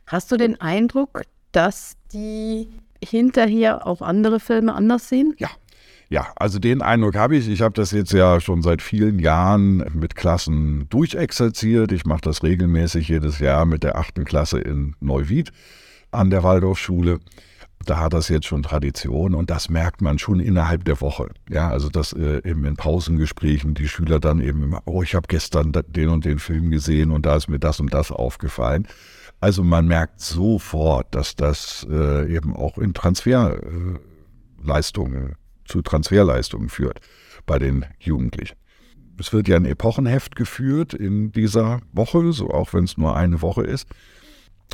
Hast 0.06 0.32
du 0.32 0.38
den 0.38 0.62
Eindruck, 0.62 1.24
dass 1.52 1.96
die 2.14 2.70
hinterher 3.04 3.86
auch 3.86 4.02
andere 4.02 4.40
Filme 4.40 4.74
anders 4.74 5.10
sehen? 5.10 5.34
Ja. 5.38 5.50
Ja, 6.10 6.28
also 6.38 6.58
den 6.58 6.82
Eindruck 6.82 7.16
habe 7.16 7.36
ich. 7.36 7.50
Ich 7.50 7.62
habe 7.62 7.74
das 7.74 7.92
jetzt 7.92 8.14
ja 8.14 8.40
schon 8.40 8.62
seit 8.62 8.82
vielen 8.82 9.20
Jahren 9.20 9.84
mit 9.94 10.16
Klassen 10.16 10.88
durchexerziert. 10.90 11.92
Ich 11.92 12.06
mache 12.06 12.22
das 12.22 12.44
regelmäßig 12.44 13.10
jedes 13.10 13.40
Jahr 13.40 13.66
mit 13.66 13.84
der 13.84 13.98
achten 13.98 14.24
Klasse 14.24 14.60
in 14.60 14.96
Neuwied 15.02 15.52
an 16.12 16.30
der 16.30 16.44
Waldorfschule. 16.44 17.20
Da 17.86 18.00
hat 18.00 18.14
das 18.14 18.30
jetzt 18.30 18.48
schon 18.48 18.64
Tradition 18.64 19.36
und 19.36 19.50
das 19.50 19.70
merkt 19.70 20.02
man 20.02 20.18
schon 20.18 20.40
innerhalb 20.40 20.86
der 20.86 21.00
Woche. 21.02 21.30
Ja, 21.50 21.70
also 21.70 21.90
dass 21.90 22.14
äh, 22.14 22.42
eben 22.44 22.66
in 22.66 22.76
Pausengesprächen 22.76 23.74
die 23.74 23.88
Schüler 23.88 24.20
dann 24.20 24.40
eben 24.40 24.64
immer, 24.64 24.82
oh, 24.86 25.04
ich 25.04 25.14
habe 25.14 25.28
gestern 25.28 25.74
den 25.74 26.10
und 26.10 26.26
den 26.26 26.40
Film 26.40 26.72
gesehen 26.72 27.12
und 27.12 27.26
da 27.26 27.36
ist 27.36 27.50
mir 27.50 27.60
das 27.60 27.80
und 27.80 27.94
das 27.94 28.12
aufgefallen. 28.12 28.88
Also 29.40 29.64
man 29.64 29.88
merkt 29.88 30.20
sofort, 30.20 31.14
dass 31.14 31.36
das 31.36 31.86
äh, 31.90 32.34
eben 32.34 32.56
auch 32.56 32.78
in 32.78 32.94
Transferleistungen, 32.94 35.32
äh, 35.32 35.36
zu 35.66 35.82
Transferleistungen 35.82 36.70
führt 36.70 37.02
bei 37.46 37.60
den 37.60 37.86
Jugendlichen. 38.00 38.56
Es 39.20 39.34
wird 39.34 39.48
ja 39.48 39.56
ein 39.56 39.66
Epochenheft 39.66 40.36
geführt 40.36 40.94
in 40.94 41.32
dieser 41.32 41.82
Woche, 41.92 42.32
so 42.34 42.50
auch 42.50 42.74
wenn 42.74 42.84
es 42.84 42.98
nur 42.98 43.16
eine 43.16 43.42
Woche 43.42 43.64
ist. 43.64 43.88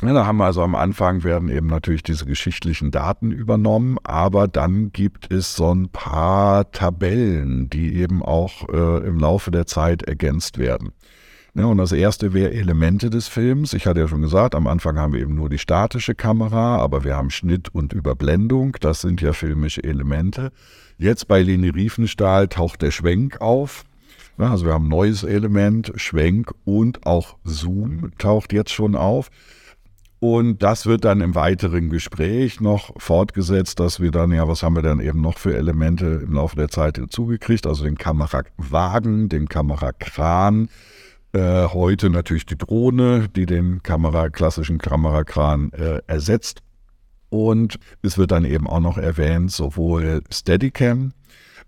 Ja, 0.02 0.12
da 0.12 0.26
haben 0.26 0.38
wir 0.38 0.46
also 0.46 0.62
am 0.62 0.74
Anfang 0.74 1.22
werden 1.22 1.48
eben 1.48 1.68
natürlich 1.68 2.02
diese 2.02 2.26
geschichtlichen 2.26 2.90
Daten 2.90 3.30
übernommen, 3.30 3.96
aber 4.02 4.48
dann 4.48 4.92
gibt 4.92 5.32
es 5.32 5.54
so 5.54 5.72
ein 5.72 5.88
paar 5.88 6.70
Tabellen, 6.72 7.70
die 7.70 7.94
eben 7.94 8.22
auch 8.22 8.68
äh, 8.68 9.06
im 9.06 9.18
Laufe 9.18 9.50
der 9.50 9.66
Zeit 9.66 10.02
ergänzt 10.02 10.58
werden. 10.58 10.92
Ja, 11.56 11.66
und 11.66 11.78
das 11.78 11.92
erste 11.92 12.32
wäre 12.32 12.52
Elemente 12.52 13.10
des 13.10 13.28
Films. 13.28 13.74
Ich 13.74 13.86
hatte 13.86 14.00
ja 14.00 14.08
schon 14.08 14.22
gesagt, 14.22 14.56
am 14.56 14.66
Anfang 14.66 14.98
haben 14.98 15.12
wir 15.12 15.20
eben 15.20 15.36
nur 15.36 15.48
die 15.48 15.58
statische 15.58 16.16
Kamera, 16.16 16.78
aber 16.78 17.04
wir 17.04 17.14
haben 17.14 17.30
Schnitt 17.30 17.72
und 17.72 17.92
Überblendung. 17.92 18.76
Das 18.80 19.00
sind 19.00 19.20
ja 19.20 19.32
filmische 19.32 19.84
Elemente. 19.84 20.50
Jetzt 20.98 21.28
bei 21.28 21.42
Leni 21.42 21.68
Riefenstahl 21.68 22.48
taucht 22.48 22.82
der 22.82 22.90
Schwenk 22.90 23.40
auf. 23.40 23.84
Ja, 24.36 24.50
also 24.50 24.66
wir 24.66 24.72
haben 24.72 24.86
ein 24.86 24.90
neues 24.90 25.22
Element, 25.22 25.92
Schwenk 25.94 26.52
und 26.64 27.06
auch 27.06 27.36
Zoom 27.44 28.10
taucht 28.18 28.52
jetzt 28.52 28.72
schon 28.72 28.96
auf. 28.96 29.30
Und 30.18 30.62
das 30.62 30.86
wird 30.86 31.04
dann 31.04 31.20
im 31.20 31.36
weiteren 31.36 31.88
Gespräch 31.88 32.60
noch 32.60 33.00
fortgesetzt, 33.00 33.78
dass 33.78 34.00
wir 34.00 34.10
dann, 34.10 34.32
ja, 34.32 34.48
was 34.48 34.64
haben 34.64 34.74
wir 34.74 34.82
dann 34.82 34.98
eben 34.98 35.20
noch 35.20 35.38
für 35.38 35.54
Elemente 35.54 36.22
im 36.24 36.32
Laufe 36.32 36.56
der 36.56 36.68
Zeit 36.68 36.96
hinzugekriegt? 36.96 37.66
Also 37.66 37.84
den 37.84 37.98
Kamerawagen, 37.98 39.28
den 39.28 39.48
Kamerakran, 39.48 40.68
äh, 41.34 41.68
heute 41.68 42.10
natürlich 42.10 42.46
die 42.46 42.56
Drohne, 42.56 43.28
die 43.28 43.46
den 43.46 43.82
Kamera, 43.82 44.30
klassischen 44.30 44.78
Kamerakran 44.78 45.72
äh, 45.72 46.00
ersetzt. 46.06 46.60
Und 47.28 47.78
es 48.02 48.16
wird 48.16 48.30
dann 48.30 48.44
eben 48.44 48.66
auch 48.68 48.80
noch 48.80 48.96
erwähnt, 48.96 49.50
sowohl 49.50 50.22
Steadicam, 50.30 51.12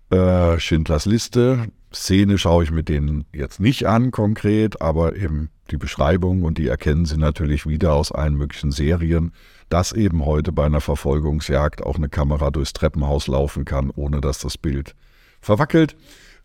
äh, 0.09 0.57
Schindlers 0.59 1.05
Liste, 1.05 1.67
Szene 1.93 2.37
schaue 2.37 2.63
ich 2.63 2.71
mit 2.71 2.89
denen 2.89 3.25
jetzt 3.33 3.59
nicht 3.59 3.85
an 3.85 4.11
konkret, 4.11 4.81
aber 4.81 5.15
eben 5.15 5.49
die 5.71 5.77
Beschreibung 5.77 6.43
und 6.43 6.57
die 6.57 6.67
erkennen 6.67 7.05
Sie 7.05 7.17
natürlich 7.17 7.65
wieder 7.65 7.93
aus 7.93 8.11
allen 8.11 8.35
möglichen 8.35 8.71
Serien, 8.71 9.33
dass 9.69 9.91
eben 9.91 10.25
heute 10.25 10.51
bei 10.51 10.65
einer 10.65 10.81
Verfolgungsjagd 10.81 11.83
auch 11.83 11.95
eine 11.95 12.09
Kamera 12.09 12.51
durchs 12.51 12.73
Treppenhaus 12.73 13.27
laufen 13.27 13.65
kann, 13.65 13.89
ohne 13.89 14.21
dass 14.21 14.39
das 14.39 14.57
Bild 14.57 14.95
verwackelt. 15.41 15.95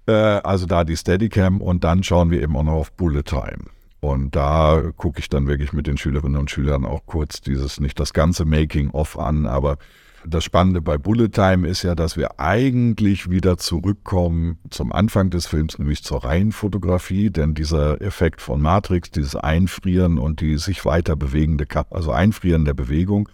Äh, 0.07 0.13
also 0.13 0.67
da 0.67 0.85
die 0.85 0.97
Steadicam 0.97 1.61
und 1.61 1.85
dann 1.85 2.03
schauen 2.03 2.31
wir 2.31 2.43
eben 2.43 2.57
auch 2.57 2.65
noch 2.65 2.73
auf 2.73 2.93
Bullet 2.93 3.23
Time. 3.23 3.65
Und 4.01 4.35
da 4.35 4.83
gucke 4.97 5.21
ich 5.21 5.29
dann 5.29 5.47
wirklich 5.47 5.73
mit 5.73 5.87
den 5.87 5.97
Schülerinnen 5.97 6.37
und 6.37 6.51
Schülern 6.51 6.85
auch 6.85 7.07
kurz 7.07 7.41
dieses, 7.41 7.79
nicht 7.79 8.01
das 8.01 8.13
ganze 8.13 8.45
Making-of 8.45 9.17
an, 9.17 9.47
aber 9.47 9.79
das 10.25 10.45
Spannende 10.45 10.81
bei 10.81 10.99
Bullet 10.99 11.29
Time 11.29 11.67
ist 11.67 11.83
ja, 11.83 11.95
dass 11.95 12.17
wir 12.17 12.39
eigentlich 12.39 13.31
wieder 13.31 13.59
zurückkommen 13.59 14.59
zum 14.71 14.93
Anfang 14.93 15.31
des 15.31 15.47
Films, 15.47 15.79
nämlich 15.79 16.05
zur 16.05 16.25
Reihenfotografie, 16.25 17.31
denn 17.31 17.55
dieser 17.55 18.01
Effekt 18.01 18.41
von 18.41 18.61
Matrix, 18.61 19.11
dieses 19.11 19.37
Einfrieren 19.37 20.19
und 20.19 20.41
die 20.41 20.59
sich 20.59 20.85
weiter 20.85 21.17
bewegende, 21.17 21.67
also 21.91 22.13
Einfrieren 22.13 22.65
der 22.65 22.75
Bewegung 22.75 23.29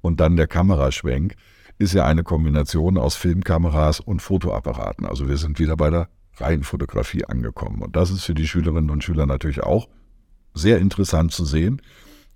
und 0.00 0.20
dann 0.20 0.36
der 0.36 0.46
Kameraschwenk, 0.46 1.34
ist 1.78 1.94
ja 1.94 2.04
eine 2.04 2.22
Kombination 2.22 2.98
aus 2.98 3.16
Filmkameras 3.16 4.00
und 4.00 4.22
Fotoapparaten. 4.22 5.06
Also 5.06 5.28
wir 5.28 5.36
sind 5.36 5.58
wieder 5.58 5.76
bei 5.76 5.90
der 5.90 6.08
Reihenfotografie 6.36 7.24
angekommen. 7.24 7.82
Und 7.82 7.96
das 7.96 8.10
ist 8.10 8.22
für 8.24 8.34
die 8.34 8.46
Schülerinnen 8.46 8.90
und 8.90 9.02
Schüler 9.04 9.26
natürlich 9.26 9.62
auch 9.62 9.88
sehr 10.54 10.78
interessant 10.78 11.32
zu 11.32 11.44
sehen, 11.44 11.82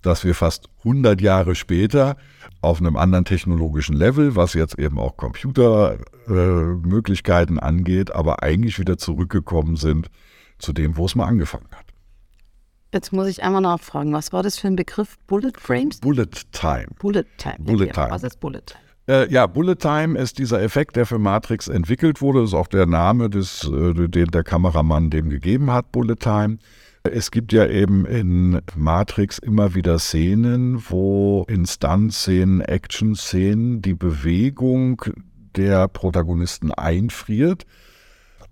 dass 0.01 0.23
wir 0.23 0.35
fast 0.35 0.69
100 0.79 1.21
Jahre 1.21 1.55
später 1.55 2.17
auf 2.61 2.79
einem 2.79 2.95
anderen 2.95 3.25
technologischen 3.25 3.95
Level, 3.95 4.35
was 4.35 4.53
jetzt 4.53 4.79
eben 4.79 4.97
auch 4.97 5.17
Computermöglichkeiten 5.17 7.57
äh, 7.57 7.61
angeht, 7.61 8.15
aber 8.15 8.41
eigentlich 8.43 8.79
wieder 8.79 8.97
zurückgekommen 8.97 9.75
sind 9.75 10.09
zu 10.57 10.71
dem, 10.73 10.97
wo 10.97 11.05
es 11.05 11.13
mal 11.15 11.25
angefangen 11.25 11.67
hat. 11.71 11.85
Jetzt 12.93 13.11
muss 13.13 13.27
ich 13.27 13.43
einmal 13.43 13.61
nachfragen, 13.61 14.13
was 14.13 14.33
war 14.33 14.41
das 14.41 14.57
für 14.57 14.67
ein 14.67 14.75
Begriff? 14.75 15.19
Bullet 15.27 15.53
Frames? 15.57 15.99
Bullet 15.99 16.31
Time. 16.51 16.87
Bullet 16.97 17.25
Time. 17.37 17.57
Bullet 17.59 17.91
Time. 17.91 18.09
Was 18.09 18.23
ist 18.23 18.39
Bullet 18.39 18.65
Time? 18.65 18.88
Äh, 19.09 19.27
ja, 19.33 19.47
Bullet 19.47 19.77
Time 19.77 20.19
ist 20.19 20.37
dieser 20.37 20.61
Effekt, 20.61 20.95
der 20.95 21.07
für 21.07 21.17
Matrix 21.17 21.67
entwickelt 21.67 22.21
wurde. 22.21 22.41
Das 22.41 22.49
ist 22.49 22.53
auch 22.53 22.67
der 22.67 22.85
Name, 22.85 23.27
des, 23.31 23.63
äh, 23.63 24.07
den 24.07 24.27
der 24.27 24.43
Kameramann 24.43 25.09
dem 25.09 25.31
gegeben 25.31 25.71
hat, 25.71 25.91
Bullet 25.91 26.17
Time. 26.17 26.59
Es 27.01 27.31
gibt 27.31 27.51
ja 27.51 27.65
eben 27.65 28.05
in 28.05 28.61
Matrix 28.75 29.39
immer 29.39 29.73
wieder 29.73 29.97
Szenen, 29.97 30.83
wo 30.89 31.43
in 31.49 31.65
Stunt-Szenen, 31.65 32.61
Action-Szenen 32.61 33.81
die 33.81 33.95
Bewegung 33.95 35.01
der 35.55 35.87
Protagonisten 35.87 36.71
einfriert. 36.71 37.65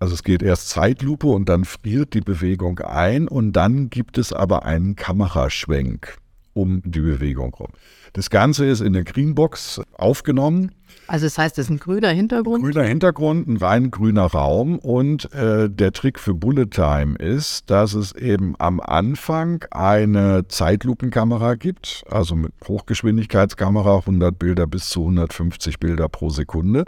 Also 0.00 0.14
es 0.14 0.24
geht 0.24 0.42
erst 0.42 0.70
Zeitlupe 0.70 1.28
und 1.28 1.48
dann 1.48 1.66
friert 1.66 2.14
die 2.14 2.20
Bewegung 2.20 2.80
ein 2.80 3.28
und 3.28 3.52
dann 3.52 3.90
gibt 3.90 4.18
es 4.18 4.32
aber 4.32 4.64
einen 4.64 4.96
Kameraschwenk. 4.96 6.18
Um 6.58 6.82
die 6.84 7.00
Bewegung 7.00 7.54
rum. 7.54 7.68
Das 8.12 8.30
Ganze 8.30 8.66
ist 8.66 8.80
in 8.80 8.92
der 8.92 9.04
Greenbox 9.04 9.80
aufgenommen. 9.94 10.72
Also 11.06 11.26
das 11.26 11.38
heißt, 11.38 11.58
es 11.58 11.66
ist 11.66 11.70
ein 11.70 11.78
grüner 11.78 12.10
Hintergrund? 12.10 12.64
Grüner 12.64 12.82
Hintergrund, 12.82 13.46
ein 13.46 13.56
rein 13.56 13.90
grüner 13.90 14.26
Raum. 14.26 14.78
Und 14.78 15.32
äh, 15.32 15.70
der 15.70 15.92
Trick 15.92 16.18
für 16.18 16.34
Bullet 16.34 16.66
Time 16.66 17.16
ist, 17.16 17.70
dass 17.70 17.94
es 17.94 18.12
eben 18.12 18.54
am 18.58 18.80
Anfang 18.80 19.64
eine 19.70 20.48
Zeitlupenkamera 20.48 21.54
gibt, 21.54 22.04
also 22.10 22.34
mit 22.34 22.52
Hochgeschwindigkeitskamera, 22.66 23.98
100 23.98 24.38
Bilder 24.38 24.66
bis 24.66 24.88
zu 24.88 25.00
150 25.00 25.78
Bilder 25.78 26.08
pro 26.08 26.30
Sekunde. 26.30 26.84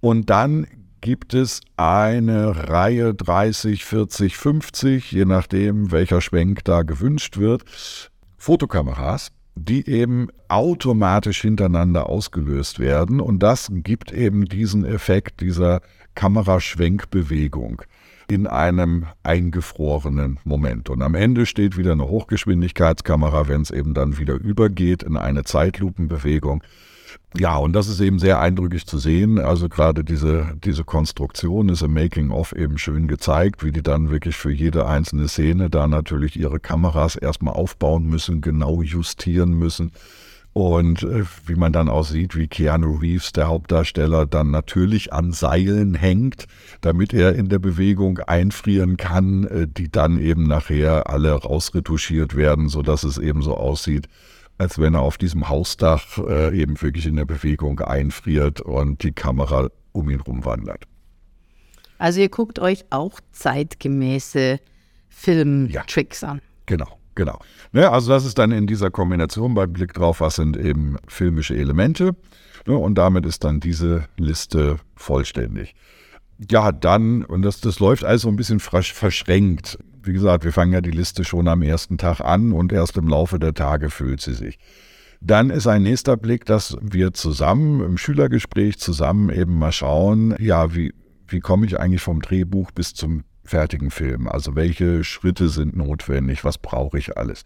Und 0.00 0.30
dann 0.30 0.66
gibt 1.00 1.34
es 1.34 1.60
eine 1.76 2.70
Reihe 2.70 3.12
30, 3.12 3.84
40, 3.84 4.38
50, 4.38 5.12
je 5.12 5.26
nachdem, 5.26 5.92
welcher 5.92 6.22
Schwenk 6.22 6.64
da 6.64 6.82
gewünscht 6.82 7.36
wird, 7.36 7.64
Fotokameras, 8.44 9.32
die 9.54 9.88
eben 9.88 10.28
automatisch 10.48 11.40
hintereinander 11.40 12.10
ausgelöst 12.10 12.78
werden. 12.78 13.18
Und 13.20 13.38
das 13.38 13.70
gibt 13.72 14.12
eben 14.12 14.44
diesen 14.44 14.84
Effekt 14.84 15.40
dieser 15.40 15.80
Kameraschwenkbewegung 16.14 17.80
in 18.28 18.46
einem 18.46 19.06
eingefrorenen 19.22 20.38
Moment. 20.44 20.90
Und 20.90 21.02
am 21.02 21.14
Ende 21.14 21.46
steht 21.46 21.76
wieder 21.76 21.92
eine 21.92 22.08
Hochgeschwindigkeitskamera, 22.08 23.48
wenn 23.48 23.62
es 23.62 23.70
eben 23.70 23.94
dann 23.94 24.18
wieder 24.18 24.34
übergeht 24.34 25.02
in 25.02 25.16
eine 25.16 25.44
Zeitlupenbewegung. 25.44 26.62
Ja, 27.36 27.56
und 27.56 27.72
das 27.72 27.88
ist 27.88 28.00
eben 28.00 28.18
sehr 28.18 28.40
eindrücklich 28.40 28.86
zu 28.86 28.98
sehen. 28.98 29.38
Also 29.38 29.68
gerade 29.68 30.04
diese, 30.04 30.56
diese 30.64 30.84
Konstruktion 30.84 31.68
ist 31.68 31.82
im 31.82 31.92
Making-of 31.92 32.52
eben 32.52 32.78
schön 32.78 33.08
gezeigt, 33.08 33.64
wie 33.64 33.72
die 33.72 33.82
dann 33.82 34.10
wirklich 34.10 34.36
für 34.36 34.52
jede 34.52 34.86
einzelne 34.86 35.28
Szene 35.28 35.68
da 35.68 35.88
natürlich 35.88 36.38
ihre 36.38 36.60
Kameras 36.60 37.16
erstmal 37.16 37.54
aufbauen 37.54 38.06
müssen, 38.06 38.40
genau 38.40 38.82
justieren 38.82 39.52
müssen. 39.54 39.90
Und 40.54 41.02
äh, 41.02 41.24
wie 41.46 41.56
man 41.56 41.72
dann 41.72 41.88
auch 41.88 42.04
sieht, 42.04 42.36
wie 42.36 42.46
Keanu 42.46 42.94
Reeves, 42.94 43.32
der 43.32 43.48
Hauptdarsteller, 43.48 44.24
dann 44.24 44.52
natürlich 44.52 45.12
an 45.12 45.32
Seilen 45.32 45.94
hängt, 45.94 46.46
damit 46.80 47.12
er 47.12 47.34
in 47.34 47.48
der 47.48 47.58
Bewegung 47.58 48.18
einfrieren 48.20 48.96
kann, 48.96 49.44
äh, 49.48 49.66
die 49.66 49.90
dann 49.90 50.16
eben 50.20 50.46
nachher 50.46 51.10
alle 51.10 51.32
rausretuschiert 51.32 52.36
werden, 52.36 52.68
sodass 52.68 53.02
es 53.02 53.18
eben 53.18 53.42
so 53.42 53.56
aussieht, 53.56 54.08
als 54.56 54.78
wenn 54.78 54.94
er 54.94 55.00
auf 55.00 55.18
diesem 55.18 55.48
Hausdach 55.48 56.18
äh, 56.18 56.56
eben 56.56 56.80
wirklich 56.80 57.06
in 57.06 57.16
der 57.16 57.24
Bewegung 57.24 57.80
einfriert 57.80 58.60
und 58.60 59.02
die 59.02 59.12
Kamera 59.12 59.70
um 59.90 60.08
ihn 60.08 60.20
rumwandert. 60.20 60.84
Also 61.98 62.20
ihr 62.20 62.28
guckt 62.28 62.60
euch 62.60 62.84
auch 62.90 63.18
zeitgemäße 63.32 64.60
Filmtricks 65.08 66.20
ja, 66.20 66.28
an. 66.28 66.40
Genau, 66.66 66.96
genau. 67.14 67.38
Ne, 67.72 67.90
also 67.90 68.10
das 68.10 68.24
ist 68.24 68.38
dann 68.38 68.52
in 68.52 68.66
dieser 68.66 68.90
Kombination 68.90 69.54
beim 69.54 69.72
Blick 69.72 69.94
drauf, 69.94 70.20
was 70.20 70.36
sind 70.36 70.56
eben 70.56 70.96
filmische 71.08 71.56
Elemente. 71.56 72.16
Ne, 72.66 72.76
und 72.76 72.96
damit 72.96 73.26
ist 73.26 73.44
dann 73.44 73.60
diese 73.60 74.06
Liste 74.16 74.76
vollständig. 74.96 75.74
Ja, 76.50 76.72
dann, 76.72 77.24
und 77.24 77.42
das, 77.42 77.60
das 77.60 77.78
läuft 77.78 78.04
also 78.04 78.28
ein 78.28 78.36
bisschen 78.36 78.60
verschränkt 78.60 79.78
wie 80.06 80.12
gesagt, 80.12 80.44
wir 80.44 80.52
fangen 80.52 80.72
ja 80.72 80.80
die 80.80 80.90
Liste 80.90 81.24
schon 81.24 81.48
am 81.48 81.62
ersten 81.62 81.98
Tag 81.98 82.20
an 82.20 82.52
und 82.52 82.72
erst 82.72 82.96
im 82.96 83.08
Laufe 83.08 83.38
der 83.38 83.54
Tage 83.54 83.90
füllt 83.90 84.20
sie 84.20 84.34
sich. 84.34 84.58
Dann 85.20 85.50
ist 85.50 85.66
ein 85.66 85.82
nächster 85.82 86.16
Blick, 86.16 86.44
dass 86.44 86.76
wir 86.82 87.14
zusammen 87.14 87.82
im 87.82 87.96
Schülergespräch 87.96 88.78
zusammen 88.78 89.30
eben 89.30 89.58
mal 89.58 89.72
schauen, 89.72 90.34
ja, 90.38 90.74
wie, 90.74 90.92
wie 91.26 91.40
komme 91.40 91.66
ich 91.66 91.80
eigentlich 91.80 92.02
vom 92.02 92.20
Drehbuch 92.20 92.70
bis 92.72 92.92
zum 92.92 93.24
fertigen 93.44 93.90
Film? 93.90 94.28
Also 94.28 94.54
welche 94.54 95.04
Schritte 95.04 95.48
sind 95.48 95.76
notwendig? 95.76 96.44
Was 96.44 96.58
brauche 96.58 96.98
ich 96.98 97.16
alles? 97.16 97.44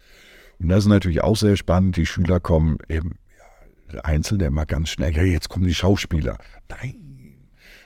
Und 0.59 0.69
das 0.69 0.79
ist 0.79 0.89
natürlich 0.89 1.21
auch 1.21 1.37
sehr 1.37 1.55
spannend. 1.55 1.97
Die 1.97 2.05
Schüler 2.05 2.39
kommen 2.39 2.77
eben 2.89 3.15
ja, 3.93 4.01
einzeln 4.01 4.41
immer 4.41 4.65
ganz 4.65 4.89
schnell. 4.89 5.15
Ja, 5.15 5.23
jetzt 5.23 5.49
kommen 5.49 5.65
die 5.65 5.75
Schauspieler. 5.75 6.37
Nein, 6.69 7.09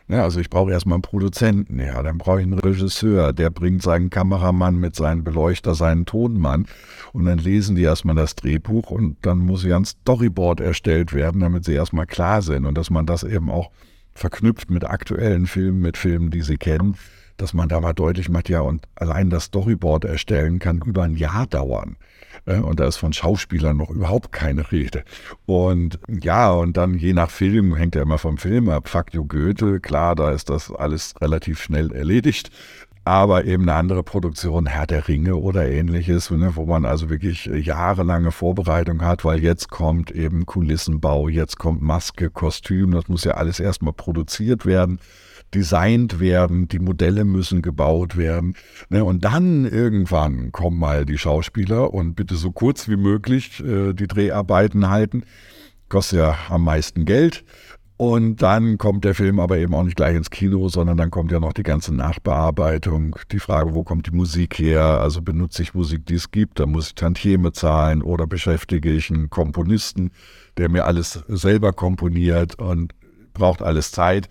ja, 0.10 0.23
also 0.23 0.41
ich 0.41 0.49
brauche 0.49 0.71
erstmal 0.71 0.95
einen 0.95 1.02
Produzenten, 1.02 1.80
ja, 1.80 2.04
dann 2.04 2.17
brauche 2.17 2.41
ich 2.41 2.45
einen 2.45 2.60
Regisseur, 2.60 3.32
der 3.32 3.49
bringt 3.49 3.82
seinen 3.82 4.10
Kameramann 4.10 4.76
mit 4.76 4.95
seinem 4.95 5.23
Beleuchter, 5.23 5.76
seinen 5.76 6.06
Tonmann 6.06 6.67
und 7.13 7.26
dann 7.26 7.38
lesen 7.38 7.78
die 7.78 7.84
erstmal 7.84 8.15
das 8.15 8.36
Drehbuch 8.36 8.91
und 8.91 9.17
dann 9.21 9.39
muss 9.39 9.63
ja 9.63 9.78
ein 9.78 9.86
Storyboard 9.86 10.60
erstellt 10.60 11.13
werden, 11.13 11.39
damit 11.39 11.63
sie 11.63 11.73
erstmal 11.73 12.06
klar 12.06 12.41
sind 12.41 12.65
und 12.65 12.78
dass 12.78 12.89
man 12.89 13.06
das 13.06 13.23
eben 13.23 13.49
auch 13.49 13.71
verknüpft 14.13 14.69
mit 14.69 14.84
aktuellen 14.84 15.47
Filmen, 15.47 15.80
mit 15.80 15.95
Filmen, 15.95 16.32
die 16.32 16.41
sie 16.41 16.58
kennen, 16.58 16.95
dass 17.38 17.54
man 17.54 17.69
da 17.69 17.80
mal 17.80 17.93
deutlich 17.93 18.30
macht, 18.30 18.50
ja, 18.50 18.62
und 18.62 18.88
allein 18.96 19.30
das 19.30 19.46
Storyboard 19.46 20.06
erstellen 20.06 20.60
kann 20.60 20.82
über 20.86 21.04
ein 21.04 21.15
Jahr 21.15 21.48
dauern. 21.48 21.98
Äh, 22.46 22.60
und 22.60 22.80
da 22.80 22.88
ist 22.88 22.98
von 22.98 23.13
Schauspielern 23.13 23.78
noch 23.78 23.89
überhaupt 23.89 24.32
keine 24.32 24.72
Rede. 24.72 25.04
Und 25.46 26.00
ja, 26.08 26.52
und 26.52 26.78
dann 26.78 26.96
je 26.98 27.13
nach 27.13 27.32
Film, 27.32 27.76
hängt 27.76 27.96
ja 27.96 28.02
immer 28.02 28.17
vom 28.17 28.38
Film 28.38 28.69
ab. 28.69 28.88
Fakio 28.88 29.26
Goethe, 29.26 29.80
klar, 29.80 30.15
da 30.15 30.32
ist 30.32 30.50
das 30.50 30.72
alles 30.72 31.13
relativ 31.22 31.62
schnell 31.62 31.91
erledigt 31.91 32.52
aber 33.06 33.46
eben 33.46 33.63
eine 33.63 33.74
andere 33.74 34.04
Produktion, 34.04 34.66
Herr 34.66 34.88
der 34.88 35.08
Ringe 35.08 35.36
oder 35.36 35.68
ähnliches, 35.68 36.32
ne, 36.32 36.56
wo 36.56 36.66
man 36.66 36.86
also 36.86 37.10
wirklich 37.10 37.46
jahrelange 37.46 38.32
Vorbereitung 38.32 39.02
hat, 39.02 39.26
weil 39.26 39.44
jetzt 39.44 39.70
kommt 39.70 40.12
eben 40.12 40.46
Kulissenbau, 40.46 41.28
jetzt 41.28 41.58
kommt 41.58 41.82
Maske, 41.82 42.30
Kostüm, 42.30 42.92
das 42.92 43.08
muss 43.08 43.24
ja 43.24 43.34
alles 43.34 43.60
erstmal 43.60 43.94
produziert 43.94 44.66
werden 44.66 45.00
designt 45.54 46.20
werden, 46.20 46.68
die 46.68 46.80
Modelle 46.80 47.26
müssen 47.26 47.62
gebaut 47.62 48.18
werden. 48.18 48.56
Ne? 48.89 49.04
Und 49.04 49.24
dann 49.24 49.66
irgendwann 49.66 50.52
kommen 50.52 50.80
mal 50.80 51.06
die 51.06 51.18
Schauspieler 51.18 51.94
und 51.94 52.16
bitte 52.16 52.36
so 52.36 52.52
kurz 52.52 52.89
wie 52.89 52.96
möglich 52.96 53.63
äh, 53.63 53.94
die 53.94 54.08
Dreharbeiten 54.08 54.89
halten. 54.89 55.24
Kostet 55.89 56.20
ja 56.20 56.36
am 56.50 56.63
meisten 56.63 57.06
Geld. 57.06 57.44
Und 58.04 58.42
dann 58.42 58.78
kommt 58.78 59.06
der 59.06 59.16
Film 59.16 59.39
aber 59.39 59.60
eben 59.60 59.74
auch 59.74 59.84
nicht 59.84 59.96
gleich 59.96 60.18
ins 60.18 60.30
Kino, 60.30 60.68
sondern 60.68 60.98
dann 60.98 61.10
kommt 61.10 61.32
ja 61.32 61.39
noch 61.39 61.54
die 61.54 61.63
ganze 61.63 61.96
Nachbearbeitung. 61.96 63.16
Die 63.32 63.39
Frage, 63.39 63.74
wo 63.76 63.86
kommt 63.86 64.08
die 64.08 64.12
Musik 64.12 64.60
her? 64.60 64.84
Also 65.00 65.22
benutze 65.22 65.62
ich 65.62 65.74
Musik, 65.74 66.06
die 66.08 66.16
es 66.16 66.30
gibt, 66.30 66.60
da 66.60 66.66
muss 66.66 66.88
ich 66.88 66.96
Tantieme 66.96 67.54
zahlen 67.54 68.02
oder 68.02 68.28
beschäftige 68.28 68.92
ich 68.92 69.10
einen 69.10 69.30
Komponisten, 69.30 70.12
der 70.58 70.68
mir 70.68 70.84
alles 70.84 71.24
selber 71.30 71.72
komponiert 71.72 72.60
und 72.60 72.94
braucht 73.34 73.62
alles 73.62 73.94
Zeit. 73.94 74.28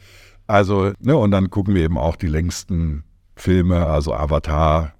Also, 0.46 0.92
ne, 1.00 1.16
und 1.16 1.30
dann 1.30 1.48
gucken 1.48 1.74
wir 1.74 1.84
eben 1.84 1.96
auch 1.96 2.16
die 2.16 2.28
längsten 2.28 3.04
Filme, 3.36 3.86
also 3.86 4.12
Avatar 4.12 4.92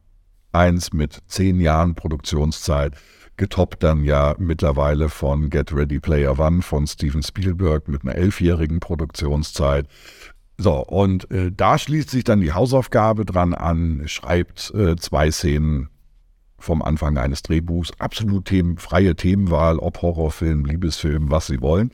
1 0.52 0.94
mit 0.94 1.18
zehn 1.26 1.60
Jahren 1.60 1.94
Produktionszeit, 1.94 2.94
getoppt 3.42 3.82
dann 3.82 4.04
ja 4.04 4.36
mittlerweile 4.38 5.08
von 5.08 5.50
Get 5.50 5.74
Ready 5.74 5.98
Player 5.98 6.38
One 6.38 6.62
von 6.62 6.86
Steven 6.86 7.24
Spielberg 7.24 7.88
mit 7.88 8.02
einer 8.04 8.14
elfjährigen 8.14 8.78
Produktionszeit. 8.78 9.88
So, 10.58 10.76
und 10.76 11.28
äh, 11.32 11.50
da 11.50 11.76
schließt 11.76 12.08
sich 12.08 12.22
dann 12.22 12.40
die 12.40 12.52
Hausaufgabe 12.52 13.24
dran 13.24 13.52
an, 13.52 14.04
schreibt 14.06 14.72
äh, 14.76 14.94
zwei 14.94 15.32
Szenen 15.32 15.88
vom 16.60 16.82
Anfang 16.82 17.18
eines 17.18 17.42
Drehbuchs, 17.42 17.90
absolut 17.98 18.44
themen, 18.44 18.78
freie 18.78 19.16
Themenwahl, 19.16 19.80
ob 19.80 20.02
Horrorfilm, 20.02 20.64
Liebesfilm, 20.64 21.32
was 21.32 21.48
sie 21.48 21.60
wollen. 21.60 21.90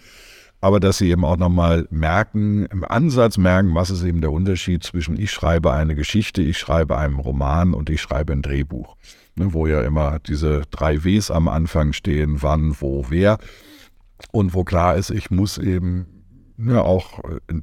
Aber 0.60 0.80
dass 0.80 0.98
sie 0.98 1.08
eben 1.08 1.24
auch 1.24 1.38
nochmal 1.38 1.86
merken, 1.90 2.66
im 2.66 2.84
Ansatz 2.84 3.38
merken, 3.38 3.74
was 3.74 3.88
ist 3.88 4.02
eben 4.02 4.20
der 4.20 4.32
Unterschied 4.32 4.82
zwischen 4.82 5.18
ich 5.18 5.30
schreibe 5.30 5.72
eine 5.72 5.94
Geschichte, 5.94 6.42
ich 6.42 6.58
schreibe 6.58 6.98
einen 6.98 7.18
Roman 7.18 7.72
und 7.72 7.88
ich 7.88 8.02
schreibe 8.02 8.34
ein 8.34 8.42
Drehbuch, 8.42 8.96
ne, 9.38 9.52
wo 9.52 9.66
ja 9.66 9.82
immer 9.82 10.18
diese 10.18 10.62
drei 10.70 11.04
Ws 11.04 11.30
am 11.30 11.48
Anfang 11.48 11.92
stehen, 11.92 12.42
wann, 12.42 12.76
wo, 12.80 13.06
wer 13.08 13.38
und 14.32 14.54
wo 14.54 14.64
klar 14.64 14.96
ist, 14.96 15.10
ich 15.10 15.30
muss 15.30 15.58
eben 15.58 16.06
ja, 16.58 16.82
auch 16.82 17.20
äh, 17.24 17.60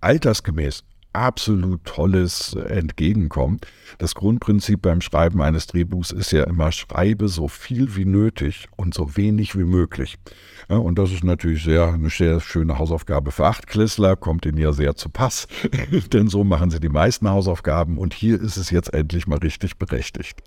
altersgemäß 0.00 0.84
absolut 1.12 1.84
tolles 1.84 2.54
Entgegenkommen. 2.54 3.58
Das 3.98 4.14
Grundprinzip 4.14 4.82
beim 4.82 5.00
Schreiben 5.00 5.42
eines 5.42 5.66
Drehbuchs 5.66 6.12
ist 6.12 6.30
ja 6.30 6.44
immer, 6.44 6.70
schreibe 6.72 7.28
so 7.28 7.48
viel 7.48 7.96
wie 7.96 8.04
nötig 8.04 8.68
und 8.76 8.94
so 8.94 9.16
wenig 9.16 9.56
wie 9.56 9.64
möglich. 9.64 10.18
Ja, 10.68 10.76
und 10.76 10.98
das 10.98 11.10
ist 11.10 11.24
natürlich 11.24 11.64
sehr, 11.64 11.88
eine 11.88 12.10
sehr 12.10 12.40
schöne 12.40 12.78
Hausaufgabe 12.78 13.32
für 13.32 13.46
Achtklässler, 13.46 14.14
kommt 14.14 14.46
ihnen 14.46 14.58
ja 14.58 14.72
sehr 14.72 14.94
zu 14.94 15.08
Pass, 15.08 15.48
denn 16.12 16.28
so 16.28 16.44
machen 16.44 16.70
sie 16.70 16.80
die 16.80 16.88
meisten 16.88 17.28
Hausaufgaben 17.28 17.98
und 17.98 18.14
hier 18.14 18.40
ist 18.40 18.56
es 18.56 18.70
jetzt 18.70 18.94
endlich 18.94 19.26
mal 19.26 19.38
richtig 19.38 19.78
berechtigt. 19.78 20.42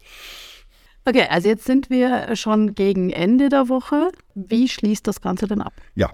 Okay, 1.06 1.26
also 1.30 1.50
jetzt 1.50 1.66
sind 1.66 1.90
wir 1.90 2.34
schon 2.36 2.76
gegen 2.76 3.10
Ende 3.10 3.50
der 3.50 3.68
Woche. 3.68 4.12
Wie 4.36 4.70
schließt 4.70 5.06
das 5.06 5.20
Ganze 5.20 5.48
denn 5.48 5.62
ab? 5.62 5.74
Ja, 5.96 6.12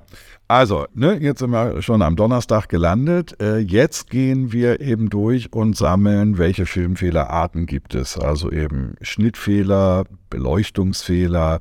also, 0.47 0.87
ne, 0.95 1.19
jetzt 1.21 1.39
sind 1.39 1.51
wir 1.51 1.83
schon 1.83 2.01
am 2.01 2.15
Donnerstag 2.15 2.69
gelandet. 2.69 3.39
Äh, 3.39 3.59
jetzt 3.59 4.09
gehen 4.09 4.51
wir 4.51 4.81
eben 4.81 5.11
durch 5.11 5.53
und 5.53 5.77
sammeln, 5.77 6.39
welche 6.39 6.65
Filmfehlerarten 6.65 7.67
gibt 7.67 7.93
es. 7.93 8.17
Also 8.17 8.51
eben 8.51 8.95
Schnittfehler, 9.01 10.05
Beleuchtungsfehler, 10.31 11.59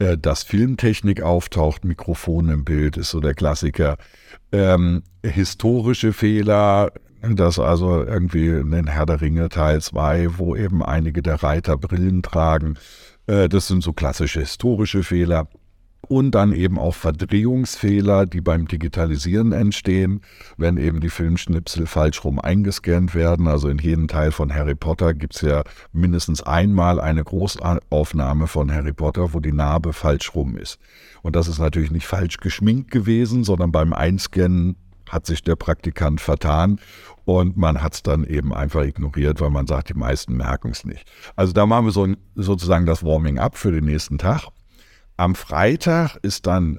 äh, 0.00 0.18
dass 0.18 0.42
Filmtechnik 0.42 1.22
auftaucht, 1.22 1.84
Mikrofon 1.84 2.48
im 2.48 2.64
Bild 2.64 2.96
ist 2.96 3.10
so 3.10 3.20
der 3.20 3.34
Klassiker. 3.34 3.98
Ähm, 4.50 5.04
historische 5.24 6.12
Fehler, 6.12 6.90
dass 7.22 7.58
also 7.58 8.04
irgendwie 8.04 8.48
in 8.48 8.70
den 8.70 8.86
Herr 8.86 9.06
der 9.06 9.20
Ringe 9.20 9.48
Teil 9.48 9.80
2, 9.80 10.38
wo 10.38 10.54
eben 10.54 10.84
einige 10.84 11.22
der 11.22 11.42
Reiter 11.42 11.76
Brillen 11.76 12.22
tragen, 12.22 12.76
Äh, 13.28 13.48
das 13.48 13.68
sind 13.68 13.82
so 13.82 13.92
klassische 13.92 14.40
historische 14.40 15.04
Fehler 15.04 15.48
und 16.08 16.30
dann 16.30 16.52
eben 16.52 16.78
auch 16.78 16.94
Verdrehungsfehler, 16.94 18.24
die 18.24 18.40
beim 18.40 18.66
Digitalisieren 18.66 19.52
entstehen, 19.52 20.22
wenn 20.56 20.78
eben 20.78 21.00
die 21.00 21.10
Filmschnipsel 21.10 21.86
falsch 21.86 22.24
rum 22.24 22.38
eingescannt 22.38 23.14
werden. 23.14 23.46
Also 23.46 23.68
in 23.68 23.78
jedem 23.78 24.08
Teil 24.08 24.32
von 24.32 24.54
Harry 24.54 24.74
Potter 24.74 25.12
gibt 25.12 25.34
es 25.34 25.42
ja 25.42 25.62
mindestens 25.92 26.42
einmal 26.42 27.00
eine 27.00 27.24
Großaufnahme 27.24 28.46
von 28.46 28.72
Harry 28.72 28.92
Potter, 28.94 29.34
wo 29.34 29.40
die 29.40 29.52
Narbe 29.52 29.92
falsch 29.92 30.34
rum 30.34 30.56
ist. 30.56 30.78
Und 31.22 31.36
das 31.36 31.48
ist 31.48 31.58
natürlich 31.58 31.90
nicht 31.90 32.06
falsch 32.06 32.38
geschminkt 32.38 32.90
gewesen, 32.90 33.44
sondern 33.44 33.72
beim 33.72 33.92
Einscannen 33.92 34.76
hat 35.08 35.26
sich 35.26 35.42
der 35.42 35.56
Praktikant 35.56 36.20
vertan 36.20 36.80
und 37.24 37.56
man 37.56 37.82
hat 37.82 37.94
es 37.94 38.02
dann 38.02 38.24
eben 38.24 38.54
einfach 38.54 38.82
ignoriert, 38.82 39.40
weil 39.40 39.50
man 39.50 39.66
sagt, 39.66 39.90
die 39.90 39.94
meisten 39.94 40.36
merken 40.36 40.70
es 40.70 40.84
nicht. 40.84 41.10
Also 41.36 41.52
da 41.52 41.66
machen 41.66 41.86
wir 41.86 41.92
so 41.92 42.06
sozusagen 42.34 42.86
das 42.86 43.04
Warming-up 43.04 43.56
für 43.56 43.72
den 43.72 43.84
nächsten 43.84 44.18
Tag. 44.18 44.48
Am 45.16 45.34
Freitag 45.34 46.16
ist 46.22 46.46
dann 46.46 46.78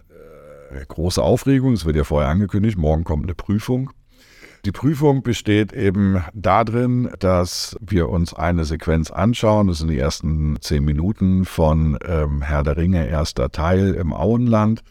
äh, 0.72 0.86
große 0.88 1.22
Aufregung, 1.22 1.74
es 1.74 1.86
wird 1.86 1.96
ja 1.96 2.04
vorher 2.04 2.30
angekündigt, 2.30 2.78
morgen 2.78 3.04
kommt 3.04 3.26
eine 3.26 3.36
Prüfung. 3.36 3.92
Die 4.66 4.72
Prüfung 4.72 5.24
besteht 5.24 5.72
eben 5.72 6.24
darin, 6.34 7.10
dass 7.20 7.78
wir 7.80 8.10
uns 8.10 8.34
eine 8.34 8.66
Sequenz 8.66 9.10
anschauen. 9.10 9.68
Das 9.68 9.78
sind 9.78 9.88
die 9.90 9.98
ersten 9.98 10.58
zehn 10.60 10.84
Minuten 10.84 11.46
von 11.46 11.98
ähm, 12.06 12.42
Herr 12.42 12.64
der 12.64 12.76
Ringe, 12.76 13.08
erster 13.08 13.52
Teil 13.52 13.94
im 13.94 14.14
Auenland. 14.14 14.82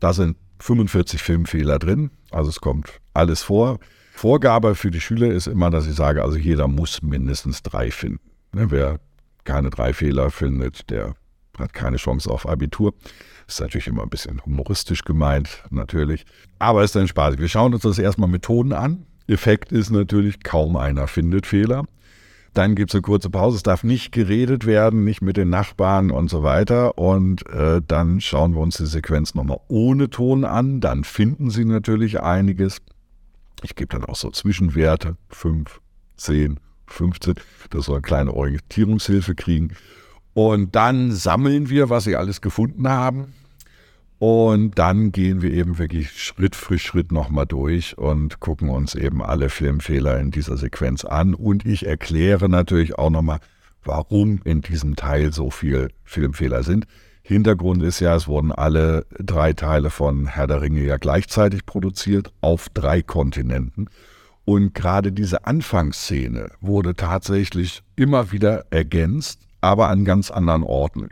Da 0.00 0.12
sind 0.12 0.36
45 0.58 1.22
Filmfehler 1.22 1.78
drin, 1.78 2.10
also 2.30 2.50
es 2.50 2.60
kommt 2.60 3.00
alles 3.14 3.42
vor. 3.42 3.78
Vorgabe 4.14 4.74
für 4.74 4.90
die 4.90 5.00
Schüler 5.00 5.28
ist 5.28 5.46
immer, 5.46 5.70
dass 5.70 5.86
ich 5.86 5.94
sage, 5.94 6.22
also 6.22 6.38
jeder 6.38 6.68
muss 6.68 7.02
mindestens 7.02 7.62
drei 7.62 7.90
finden. 7.90 8.30
Ne, 8.52 8.70
wer 8.70 8.98
keine 9.44 9.70
drei 9.70 9.92
Fehler 9.92 10.30
findet, 10.30 10.88
der 10.90 11.14
hat 11.58 11.72
keine 11.72 11.96
Chance 11.96 12.30
auf 12.30 12.48
Abitur. 12.48 12.94
Ist 13.46 13.60
natürlich 13.60 13.86
immer 13.86 14.02
ein 14.02 14.10
bisschen 14.10 14.44
humoristisch 14.44 15.04
gemeint, 15.04 15.62
natürlich. 15.70 16.24
Aber 16.58 16.82
ist 16.82 16.96
dann 16.96 17.08
spaßig. 17.08 17.40
Wir 17.40 17.48
schauen 17.48 17.74
uns 17.74 17.82
das 17.82 17.98
erstmal 17.98 18.28
Methoden 18.28 18.72
an. 18.72 19.06
Effekt 19.28 19.72
ist 19.72 19.90
natürlich, 19.90 20.42
kaum 20.42 20.76
einer 20.76 21.06
findet 21.06 21.46
Fehler. 21.46 21.84
Dann 22.56 22.74
gibt 22.74 22.90
es 22.90 22.94
eine 22.94 23.02
kurze 23.02 23.28
Pause. 23.28 23.58
Es 23.58 23.62
darf 23.62 23.84
nicht 23.84 24.12
geredet 24.12 24.64
werden, 24.64 25.04
nicht 25.04 25.20
mit 25.20 25.36
den 25.36 25.50
Nachbarn 25.50 26.10
und 26.10 26.30
so 26.30 26.42
weiter. 26.42 26.96
Und 26.96 27.46
äh, 27.50 27.82
dann 27.86 28.18
schauen 28.22 28.54
wir 28.54 28.62
uns 28.62 28.78
die 28.78 28.86
Sequenz 28.86 29.34
nochmal 29.34 29.60
ohne 29.68 30.08
Ton 30.08 30.46
an. 30.46 30.80
Dann 30.80 31.04
finden 31.04 31.50
Sie 31.50 31.66
natürlich 31.66 32.22
einiges. 32.22 32.78
Ich 33.62 33.74
gebe 33.74 33.88
dann 33.88 34.06
auch 34.06 34.16
so 34.16 34.30
Zwischenwerte, 34.30 35.16
5, 35.28 35.82
10, 36.16 36.58
15, 36.86 37.34
dass 37.68 37.84
Sie 37.84 37.92
eine 37.92 38.00
kleine 38.00 38.32
Orientierungshilfe 38.32 39.34
kriegen. 39.34 39.74
Und 40.32 40.74
dann 40.74 41.12
sammeln 41.12 41.68
wir, 41.68 41.90
was 41.90 42.04
sie 42.04 42.16
alles 42.16 42.40
gefunden 42.40 42.88
haben. 42.88 43.34
Und 44.18 44.78
dann 44.78 45.12
gehen 45.12 45.42
wir 45.42 45.52
eben 45.52 45.78
wirklich 45.78 46.10
Schritt 46.12 46.56
für 46.56 46.78
Schritt 46.78 47.12
nochmal 47.12 47.46
durch 47.46 47.98
und 47.98 48.40
gucken 48.40 48.70
uns 48.70 48.94
eben 48.94 49.22
alle 49.22 49.50
Filmfehler 49.50 50.18
in 50.18 50.30
dieser 50.30 50.56
Sequenz 50.56 51.04
an. 51.04 51.34
Und 51.34 51.66
ich 51.66 51.86
erkläre 51.86 52.48
natürlich 52.48 52.98
auch 52.98 53.10
nochmal, 53.10 53.40
warum 53.84 54.40
in 54.44 54.62
diesem 54.62 54.96
Teil 54.96 55.32
so 55.32 55.50
viele 55.50 55.88
Filmfehler 56.04 56.62
sind. 56.62 56.86
Hintergrund 57.22 57.82
ist 57.82 58.00
ja, 58.00 58.14
es 58.14 58.26
wurden 58.26 58.52
alle 58.52 59.04
drei 59.18 59.52
Teile 59.52 59.90
von 59.90 60.26
Herr 60.26 60.46
der 60.46 60.62
Ringe 60.62 60.84
ja 60.84 60.96
gleichzeitig 60.96 61.66
produziert 61.66 62.32
auf 62.40 62.68
drei 62.70 63.02
Kontinenten. 63.02 63.90
Und 64.44 64.74
gerade 64.74 65.12
diese 65.12 65.44
Anfangsszene 65.44 66.52
wurde 66.60 66.94
tatsächlich 66.94 67.82
immer 67.96 68.30
wieder 68.30 68.64
ergänzt 68.70 69.46
aber 69.66 69.88
an 69.88 70.04
ganz 70.04 70.30
anderen 70.30 70.62
Orten. 70.62 71.08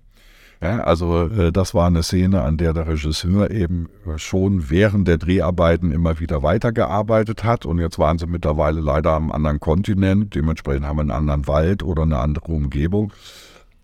Ja, 0.64 0.78
also 0.78 1.26
äh, 1.26 1.52
das 1.52 1.74
war 1.74 1.88
eine 1.88 2.02
Szene, 2.02 2.40
an 2.40 2.56
der 2.56 2.72
der 2.72 2.88
Regisseur 2.88 3.50
eben 3.50 3.90
schon 4.16 4.70
während 4.70 5.06
der 5.06 5.18
Dreharbeiten 5.18 5.92
immer 5.92 6.20
wieder 6.20 6.42
weitergearbeitet 6.42 7.44
hat 7.44 7.66
und 7.66 7.80
jetzt 7.80 7.98
waren 7.98 8.16
sie 8.16 8.26
mittlerweile 8.26 8.80
leider 8.80 9.12
am 9.12 9.30
anderen 9.30 9.60
Kontinent, 9.60 10.34
dementsprechend 10.34 10.86
haben 10.86 10.96
wir 10.96 11.02
einen 11.02 11.10
anderen 11.10 11.46
Wald 11.46 11.82
oder 11.82 12.04
eine 12.04 12.18
andere 12.18 12.46
Umgebung. 12.46 13.12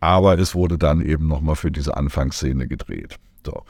Aber 0.01 0.39
es 0.39 0.55
wurde 0.55 0.79
dann 0.79 1.03
eben 1.03 1.29
nochmal 1.29 1.55
für 1.55 1.71
diese 1.71 1.99
Anfangsszene 1.99 2.67
gedreht. 2.67 3.17
So. 3.45 3.65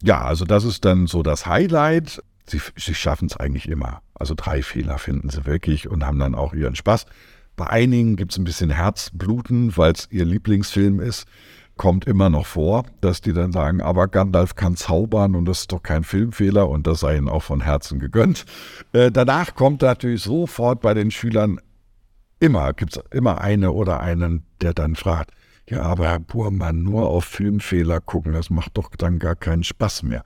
Ja, 0.00 0.22
also 0.22 0.44
das 0.44 0.62
ist 0.62 0.84
dann 0.84 1.08
so 1.08 1.24
das 1.24 1.46
Highlight. 1.46 2.22
Sie, 2.46 2.60
sie 2.76 2.94
schaffen 2.94 3.26
es 3.26 3.36
eigentlich 3.36 3.68
immer. 3.68 4.02
Also 4.14 4.34
drei 4.36 4.62
Fehler 4.62 4.98
finden 4.98 5.30
sie 5.30 5.46
wirklich 5.46 5.88
und 5.88 6.06
haben 6.06 6.20
dann 6.20 6.36
auch 6.36 6.54
ihren 6.54 6.76
Spaß. 6.76 7.06
Bei 7.56 7.66
einigen 7.66 8.14
gibt 8.14 8.30
es 8.30 8.38
ein 8.38 8.44
bisschen 8.44 8.70
Herzbluten, 8.70 9.76
weil 9.76 9.92
es 9.94 10.06
ihr 10.12 10.24
Lieblingsfilm 10.24 11.00
ist. 11.00 11.26
Kommt 11.76 12.06
immer 12.06 12.28
noch 12.28 12.46
vor, 12.46 12.84
dass 13.00 13.20
die 13.20 13.32
dann 13.32 13.52
sagen, 13.52 13.80
aber 13.80 14.08
Gandalf 14.08 14.54
kann 14.54 14.76
zaubern 14.76 15.34
und 15.34 15.46
das 15.46 15.60
ist 15.60 15.72
doch 15.72 15.82
kein 15.82 16.04
Filmfehler 16.04 16.68
und 16.68 16.86
das 16.86 17.00
sei 17.00 17.16
ihnen 17.16 17.28
auch 17.28 17.42
von 17.42 17.62
Herzen 17.62 17.98
gegönnt. 17.98 18.44
Äh, 18.92 19.10
danach 19.10 19.54
kommt 19.54 19.82
natürlich 19.82 20.22
sofort 20.22 20.80
bei 20.80 20.94
den 20.94 21.10
Schülern 21.10 21.60
immer, 22.40 22.72
gibt 22.72 22.96
es 22.96 23.02
immer 23.10 23.40
eine 23.40 23.72
oder 23.72 24.00
einen, 24.00 24.44
der 24.60 24.74
dann 24.74 24.96
fragt, 24.96 25.30
ja, 25.68 25.82
aber 25.82 26.08
Herr 26.08 26.18
Burmann, 26.18 26.82
nur 26.82 27.08
auf 27.08 27.24
Filmfehler 27.24 28.00
gucken, 28.00 28.32
das 28.32 28.50
macht 28.50 28.76
doch 28.76 28.90
dann 28.96 29.18
gar 29.18 29.36
keinen 29.36 29.64
Spaß 29.64 30.02
mehr. 30.02 30.24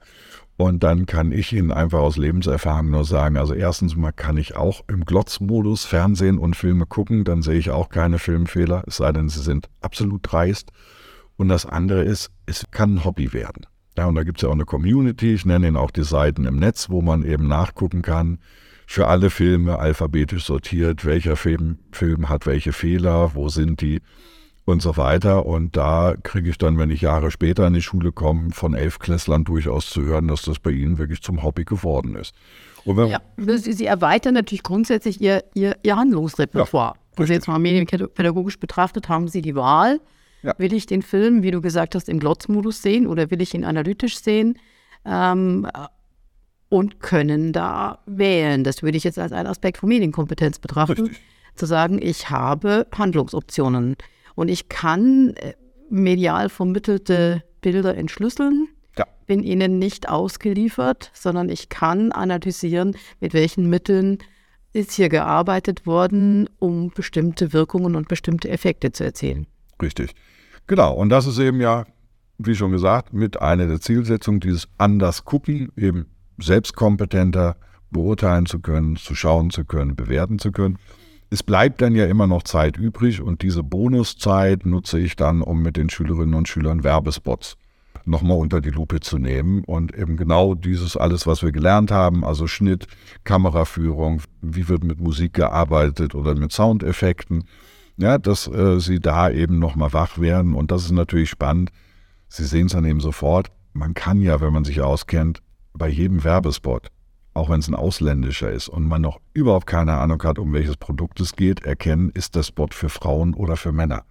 Und 0.57 0.81
dann 0.81 1.05
kann 1.05 1.31
ich 1.31 1.53
Ihnen 1.53 1.71
einfach 1.71 1.99
aus 1.99 2.17
Lebenserfahrung 2.17 2.89
nur 2.89 3.05
sagen, 3.05 3.37
also 3.37 3.53
erstens 3.53 3.95
mal 3.95 4.11
kann 4.11 4.37
ich 4.37 4.55
auch 4.55 4.83
im 4.87 5.05
Glotzmodus 5.05 5.85
Fernsehen 5.85 6.39
und 6.39 6.55
Filme 6.55 6.87
gucken, 6.87 7.23
dann 7.23 7.43
sehe 7.43 7.59
ich 7.59 7.69
auch 7.69 7.89
keine 7.89 8.17
Filmfehler, 8.17 8.83
es 8.87 8.97
sei 8.97 9.11
denn, 9.11 9.29
sie 9.29 9.41
sind 9.41 9.69
absolut 9.81 10.21
dreist. 10.23 10.71
Und 11.37 11.49
das 11.49 11.65
andere 11.65 12.03
ist, 12.03 12.31
es 12.45 12.65
kann 12.71 12.95
ein 12.95 13.05
Hobby 13.05 13.31
werden. 13.31 13.65
Ja, 13.97 14.05
und 14.05 14.15
da 14.15 14.23
gibt 14.23 14.37
es 14.37 14.41
ja 14.43 14.49
auch 14.49 14.53
eine 14.53 14.65
Community, 14.65 15.33
ich 15.33 15.45
nenne 15.45 15.67
ihn 15.67 15.75
auch 15.75 15.91
die 15.91 16.03
Seiten 16.03 16.45
im 16.45 16.57
Netz, 16.57 16.89
wo 16.89 17.01
man 17.01 17.23
eben 17.23 17.47
nachgucken 17.47 18.01
kann, 18.01 18.39
für 18.85 19.07
alle 19.07 19.29
Filme 19.29 19.79
alphabetisch 19.79 20.45
sortiert, 20.45 21.03
welcher 21.03 21.35
Film, 21.35 21.79
Film 21.91 22.29
hat 22.29 22.45
welche 22.45 22.73
Fehler, 22.73 23.31
wo 23.33 23.49
sind 23.49 23.81
die 23.81 24.01
und 24.67 24.81
so 24.81 24.97
weiter. 24.97 25.45
Und 25.45 25.75
da 25.75 26.15
kriege 26.21 26.49
ich 26.49 26.57
dann, 26.57 26.77
wenn 26.77 26.89
ich 26.91 27.01
Jahre 27.01 27.31
später 27.31 27.65
in 27.67 27.73
die 27.73 27.81
Schule 27.81 28.11
komme, 28.11 28.51
von 28.51 28.73
Elfklässlern 28.73 29.43
durchaus 29.43 29.89
zu 29.89 30.03
hören, 30.03 30.27
dass 30.27 30.43
das 30.43 30.59
bei 30.59 30.71
ihnen 30.71 30.97
wirklich 30.97 31.21
zum 31.21 31.41
Hobby 31.41 31.65
geworden 31.65 32.15
ist. 32.15 32.33
ja, 32.85 33.19
Sie, 33.37 33.73
Sie, 33.73 33.85
erweitern 33.85 34.35
natürlich 34.35 34.63
grundsätzlich 34.63 35.19
Ihr, 35.21 35.43
Ihr, 35.53 35.75
Ihr 35.83 35.95
Handlungsrepertoire. 35.95 36.93
Ja, 36.95 37.01
also 37.17 37.33
jetzt 37.33 37.47
mal 37.47 37.59
medienpädagogisch 37.59 38.59
betrachtet, 38.59 39.09
haben 39.09 39.27
Sie 39.27 39.41
die 39.41 39.55
Wahl. 39.55 39.99
Ja. 40.43 40.53
Will 40.57 40.73
ich 40.73 40.85
den 40.85 41.01
Film, 41.01 41.43
wie 41.43 41.51
du 41.51 41.61
gesagt 41.61 41.95
hast, 41.95 42.09
im 42.09 42.19
Glotzmodus 42.19 42.81
sehen 42.81 43.07
oder 43.07 43.31
will 43.31 43.41
ich 43.41 43.53
ihn 43.53 43.65
analytisch 43.65 44.19
sehen? 44.19 44.57
Ähm, 45.05 45.67
und 46.69 46.99
können 46.99 47.53
da 47.53 47.99
wählen. 48.05 48.63
Das 48.63 48.83
würde 48.83 48.97
ich 48.97 49.03
jetzt 49.03 49.19
als 49.19 49.31
einen 49.31 49.47
Aspekt 49.47 49.77
von 49.77 49.89
Medienkompetenz 49.89 50.59
betrachten. 50.59 51.01
Richtig. 51.01 51.21
Zu 51.55 51.65
sagen, 51.65 51.99
ich 52.01 52.29
habe 52.29 52.87
Handlungsoptionen. 52.93 53.95
Und 54.35 54.49
ich 54.49 54.69
kann 54.69 55.33
äh, 55.37 55.53
medial 55.89 56.49
vermittelte 56.49 57.43
Bilder 57.61 57.95
entschlüsseln, 57.95 58.67
ja. 58.97 59.05
bin 59.25 59.43
ihnen 59.43 59.79
nicht 59.79 60.09
ausgeliefert, 60.09 61.09
sondern 61.13 61.49
ich 61.49 61.69
kann 61.69 62.11
analysieren, 62.11 62.95
mit 63.19 63.33
welchen 63.33 63.69
Mitteln 63.69 64.19
ist 64.73 64.91
hier 64.91 65.09
gearbeitet 65.09 65.87
worden, 65.87 66.49
um 66.59 66.91
bestimmte 66.91 67.53
Wirkungen 67.53 67.95
und 67.95 68.07
bestimmte 68.07 68.49
Effekte 68.49 68.91
zu 68.91 69.03
erzielen. 69.03 69.47
Richtig. 69.81 70.15
Genau. 70.67 70.93
Und 70.93 71.09
das 71.09 71.27
ist 71.27 71.39
eben 71.39 71.61
ja, 71.61 71.85
wie 72.37 72.55
schon 72.55 72.71
gesagt, 72.71 73.13
mit 73.13 73.41
einer 73.41 73.67
der 73.67 73.81
Zielsetzungen, 73.81 74.39
dieses 74.39 74.67
anders 74.77 75.25
gucken, 75.25 75.71
eben 75.75 76.07
selbstkompetenter 76.39 77.57
beurteilen 77.89 78.45
zu 78.45 78.59
können, 78.59 78.95
zu 78.95 79.15
schauen 79.15 79.49
zu 79.49 79.65
können, 79.65 79.95
bewerten 79.95 80.39
zu 80.39 80.51
können 80.51 80.77
es 81.29 81.43
bleibt 81.43 81.81
dann 81.81 81.95
ja 81.95 82.05
immer 82.05 82.27
noch 82.27 82.43
Zeit 82.43 82.77
übrig 82.77 83.21
und 83.21 83.41
diese 83.41 83.63
Bonuszeit 83.63 84.65
nutze 84.65 84.99
ich 84.99 85.15
dann, 85.15 85.41
um 85.41 85.61
mit 85.61 85.77
den 85.77 85.89
Schülerinnen 85.89 86.35
und 86.35 86.47
Schülern 86.47 86.83
Werbespots 86.83 87.57
nochmal 88.05 88.37
unter 88.37 88.61
die 88.61 88.69
Lupe 88.69 89.01
zu 89.01 89.17
nehmen 89.17 89.65
und 89.65 89.93
eben 89.93 90.15
genau 90.15 90.55
dieses 90.55 90.95
alles, 90.95 91.27
was 91.27 91.43
wir 91.43 91.51
gelernt 91.51 91.91
haben, 91.91 92.23
also 92.23 92.47
Schnitt, 92.47 92.87
Kameraführung, 93.25 94.21
wie 94.41 94.69
wird 94.69 94.85
mit 94.85 95.01
Musik 95.01 95.33
gearbeitet 95.33 96.15
oder 96.15 96.33
mit 96.33 96.53
Soundeffekten, 96.53 97.43
ja, 97.97 98.17
dass 98.17 98.47
äh, 98.47 98.79
sie 98.79 98.99
da 98.99 99.29
eben 99.29 99.59
nochmal 99.59 99.93
wach 99.93 100.19
werden 100.19 100.53
und 100.53 100.71
das 100.71 100.85
ist 100.85 100.91
natürlich 100.91 101.29
spannend. 101.29 101.71
Sie 102.29 102.45
sehen 102.45 102.67
es 102.67 102.73
dann 102.73 102.85
eben 102.85 102.99
sofort. 102.99 103.51
Man 103.73 103.93
kann 103.93 104.21
ja, 104.21 104.41
wenn 104.41 104.53
man 104.53 104.65
sich 104.65 104.81
auskennt, 104.81 105.41
bei 105.73 105.87
jedem 105.87 106.23
Werbespot 106.23 106.91
auch 107.37 107.49
wenn 107.49 107.59
es 107.59 107.67
ein 107.67 107.75
ausländischer 107.75 108.51
ist 108.51 108.67
und 108.67 108.87
man 108.87 109.01
noch 109.01 109.19
überhaupt 109.33 109.67
keine 109.67 109.93
Ahnung 109.93 110.21
hat, 110.23 110.39
um 110.39 110.53
welches 110.53 110.75
Produkt 110.75 111.19
es 111.19 111.35
geht, 111.35 111.63
erkennen, 111.63 112.09
ist 112.13 112.35
das 112.35 112.47
Spot 112.47 112.67
für 112.71 112.89
Frauen 112.89 113.35
oder 113.35 113.55
für 113.55 113.71
Männer. 113.71 114.03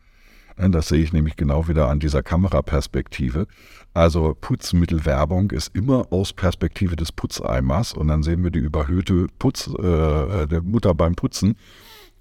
Das 0.57 0.89
sehe 0.89 1.03
ich 1.03 1.13
nämlich 1.13 1.37
genau 1.37 1.69
wieder 1.69 1.89
an 1.89 2.01
dieser 2.01 2.23
Kameraperspektive. 2.23 3.47
Also 3.93 4.35
Putzmittelwerbung 4.41 5.51
ist 5.51 5.75
immer 5.77 6.07
aus 6.11 6.33
Perspektive 6.33 6.97
des 6.97 7.13
Putzeimers 7.13 7.93
und 7.93 8.09
dann 8.09 8.23
sehen 8.23 8.43
wir 8.43 8.51
die 8.51 8.61
überhöhte 8.61 9.27
Putz, 9.39 9.67
äh, 9.67 10.47
der 10.47 10.63
Mutter 10.63 10.95
beim 10.95 11.15
Putzen. 11.15 11.57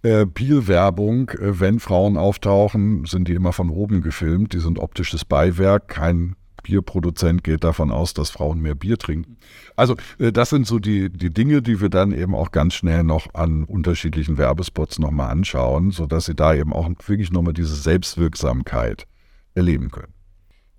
Äh, 0.06 0.28
Bierwerbung, 0.28 1.32
äh, 1.32 1.60
wenn 1.60 1.80
Frauen 1.80 2.16
auftauchen, 2.16 3.06
sind 3.06 3.28
die 3.28 3.34
immer 3.34 3.54
von 3.54 3.72
oben 3.72 4.02
gefilmt. 4.02 4.54
Die 4.54 4.60
sind 4.60 4.78
optisches 4.78 5.26
Beiwerk. 5.26 5.88
Kein 5.88 6.36
Bierproduzent 6.62 7.44
geht 7.44 7.64
davon 7.64 7.90
aus, 7.90 8.14
dass 8.14 8.30
Frauen 8.30 8.62
mehr 8.62 8.76
Bier 8.76 9.00
trinken. 9.00 9.38
Also 9.76 9.96
äh, 10.20 10.32
das 10.32 10.52
sind 10.52 10.68
so 10.68 10.78
die, 10.78 11.10
die 11.10 11.34
Dinge, 11.34 11.64
die 11.64 11.82
wir 11.82 11.90
dann 11.90 12.12
eben 12.12 12.36
auch 12.36 12.52
ganz 12.52 12.76
schnell 12.76 13.04
noch 13.04 13.34
an 13.34 13.64
unterschiedlichen 13.64 14.38
Werbespots 14.38 15.00
nochmal 15.00 15.32
anschauen, 15.32 15.90
sodass 15.90 16.26
sie 16.26 16.36
da 16.36 16.54
eben 16.54 16.72
auch 16.72 16.88
wirklich 17.08 17.32
nochmal 17.32 17.54
diese 17.54 17.76
Selbstwirksamkeit 17.76 19.08
erleben 19.56 19.90
können. 19.90 20.14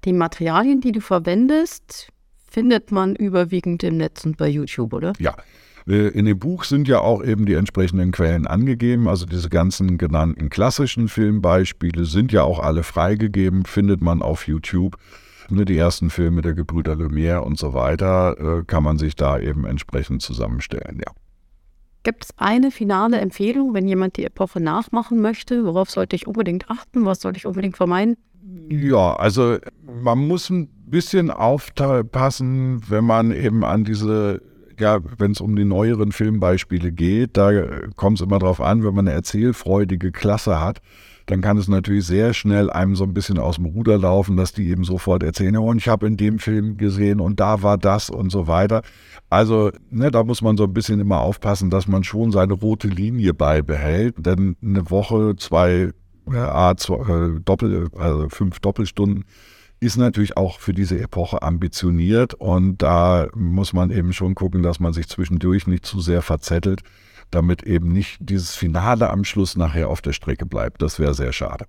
Die 0.04 0.12
Materialien, 0.12 0.80
die 0.80 0.92
du 0.92 1.00
verwendest, 1.00 2.12
findet 2.48 2.92
man 2.92 3.16
überwiegend 3.16 3.82
im 3.82 3.96
Netz 3.96 4.24
und 4.24 4.36
bei 4.36 4.46
YouTube, 4.46 4.92
oder? 4.92 5.14
Ja, 5.18 5.34
in 5.86 6.24
dem 6.24 6.38
Buch 6.38 6.64
sind 6.64 6.88
ja 6.88 7.00
auch 7.00 7.22
eben 7.22 7.46
die 7.46 7.54
entsprechenden 7.54 8.10
Quellen 8.10 8.46
angegeben. 8.46 9.08
Also 9.08 9.24
diese 9.24 9.48
ganzen 9.48 9.98
genannten 9.98 10.50
klassischen 10.50 11.08
Filmbeispiele 11.08 12.04
sind 12.04 12.32
ja 12.32 12.42
auch 12.42 12.58
alle 12.58 12.82
freigegeben, 12.82 13.64
findet 13.64 14.00
man 14.00 14.20
auf 14.20 14.48
YouTube. 14.48 14.96
Ne, 15.48 15.64
die 15.64 15.78
ersten 15.78 16.10
Filme 16.10 16.42
der 16.42 16.54
Gebrüder 16.54 16.94
Lumière 16.94 17.38
und 17.38 17.56
so 17.56 17.72
weiter 17.72 18.36
äh, 18.58 18.64
kann 18.64 18.82
man 18.82 18.98
sich 18.98 19.14
da 19.14 19.38
eben 19.38 19.64
entsprechend 19.64 20.22
zusammenstellen, 20.22 20.98
ja. 20.98 21.12
Gibt 22.02 22.24
es 22.24 22.30
eine 22.36 22.70
finale 22.70 23.18
Empfehlung, 23.18 23.74
wenn 23.74 23.86
jemand 23.88 24.16
die 24.16 24.24
Epoche 24.24 24.60
nachmachen 24.60 25.20
möchte? 25.20 25.64
Worauf 25.64 25.90
sollte 25.90 26.14
ich 26.16 26.26
unbedingt 26.26 26.70
achten? 26.70 27.04
Was 27.04 27.20
sollte 27.20 27.38
ich 27.38 27.46
unbedingt 27.46 27.76
vermeiden? 27.76 28.16
Ja, 28.68 29.16
also 29.16 29.58
man 29.84 30.18
muss 30.26 30.50
ein 30.50 30.68
bisschen 30.86 31.30
aufpassen, 31.30 32.80
wenn 32.88 33.04
man 33.04 33.32
eben 33.32 33.64
an 33.64 33.84
diese 33.84 34.40
ja, 34.78 35.00
wenn 35.18 35.32
es 35.32 35.40
um 35.40 35.56
die 35.56 35.64
neueren 35.64 36.12
Filmbeispiele 36.12 36.92
geht, 36.92 37.36
da 37.36 37.50
kommt 37.96 38.20
es 38.20 38.26
immer 38.26 38.38
darauf 38.38 38.60
an, 38.60 38.84
wenn 38.84 38.94
man 38.94 39.06
eine 39.06 39.16
erzählfreudige 39.16 40.12
Klasse 40.12 40.60
hat, 40.60 40.80
dann 41.26 41.40
kann 41.40 41.58
es 41.58 41.66
natürlich 41.66 42.06
sehr 42.06 42.34
schnell 42.34 42.70
einem 42.70 42.94
so 42.94 43.04
ein 43.04 43.12
bisschen 43.12 43.38
aus 43.38 43.56
dem 43.56 43.66
Ruder 43.66 43.98
laufen, 43.98 44.36
dass 44.36 44.52
die 44.52 44.68
eben 44.68 44.84
sofort 44.84 45.22
erzählen, 45.22 45.56
und 45.56 45.78
ich 45.78 45.88
habe 45.88 46.06
in 46.06 46.16
dem 46.16 46.38
Film 46.38 46.76
gesehen 46.76 47.20
und 47.20 47.40
da 47.40 47.62
war 47.62 47.78
das 47.78 48.10
und 48.10 48.30
so 48.30 48.46
weiter. 48.46 48.82
Also 49.28 49.72
ne, 49.90 50.10
da 50.10 50.22
muss 50.22 50.40
man 50.40 50.56
so 50.56 50.64
ein 50.64 50.72
bisschen 50.72 51.00
immer 51.00 51.20
aufpassen, 51.20 51.68
dass 51.68 51.88
man 51.88 52.04
schon 52.04 52.30
seine 52.30 52.52
rote 52.52 52.86
Linie 52.86 53.34
beibehält, 53.34 54.14
denn 54.18 54.56
eine 54.62 54.88
Woche, 54.90 55.34
zwei, 55.36 55.90
äh, 56.32 56.74
zwei 56.76 56.94
äh, 56.94 57.40
Doppel, 57.44 57.88
also 57.96 58.28
fünf 58.28 58.60
Doppelstunden 58.60 59.24
ist 59.80 59.96
natürlich 59.96 60.36
auch 60.36 60.58
für 60.58 60.72
diese 60.72 60.98
Epoche 60.98 61.42
ambitioniert 61.42 62.34
und 62.34 62.82
da 62.82 63.28
muss 63.34 63.72
man 63.72 63.90
eben 63.90 64.12
schon 64.12 64.34
gucken, 64.34 64.62
dass 64.62 64.80
man 64.80 64.92
sich 64.92 65.08
zwischendurch 65.08 65.66
nicht 65.66 65.84
zu 65.84 66.00
sehr 66.00 66.22
verzettelt, 66.22 66.82
damit 67.30 67.62
eben 67.64 67.92
nicht 67.92 68.16
dieses 68.20 68.54
Finale 68.54 69.10
am 69.10 69.24
Schluss 69.24 69.56
nachher 69.56 69.88
auf 69.88 70.00
der 70.00 70.12
Strecke 70.12 70.46
bleibt. 70.46 70.80
Das 70.80 70.98
wäre 70.98 71.14
sehr 71.14 71.32
schade. 71.32 71.66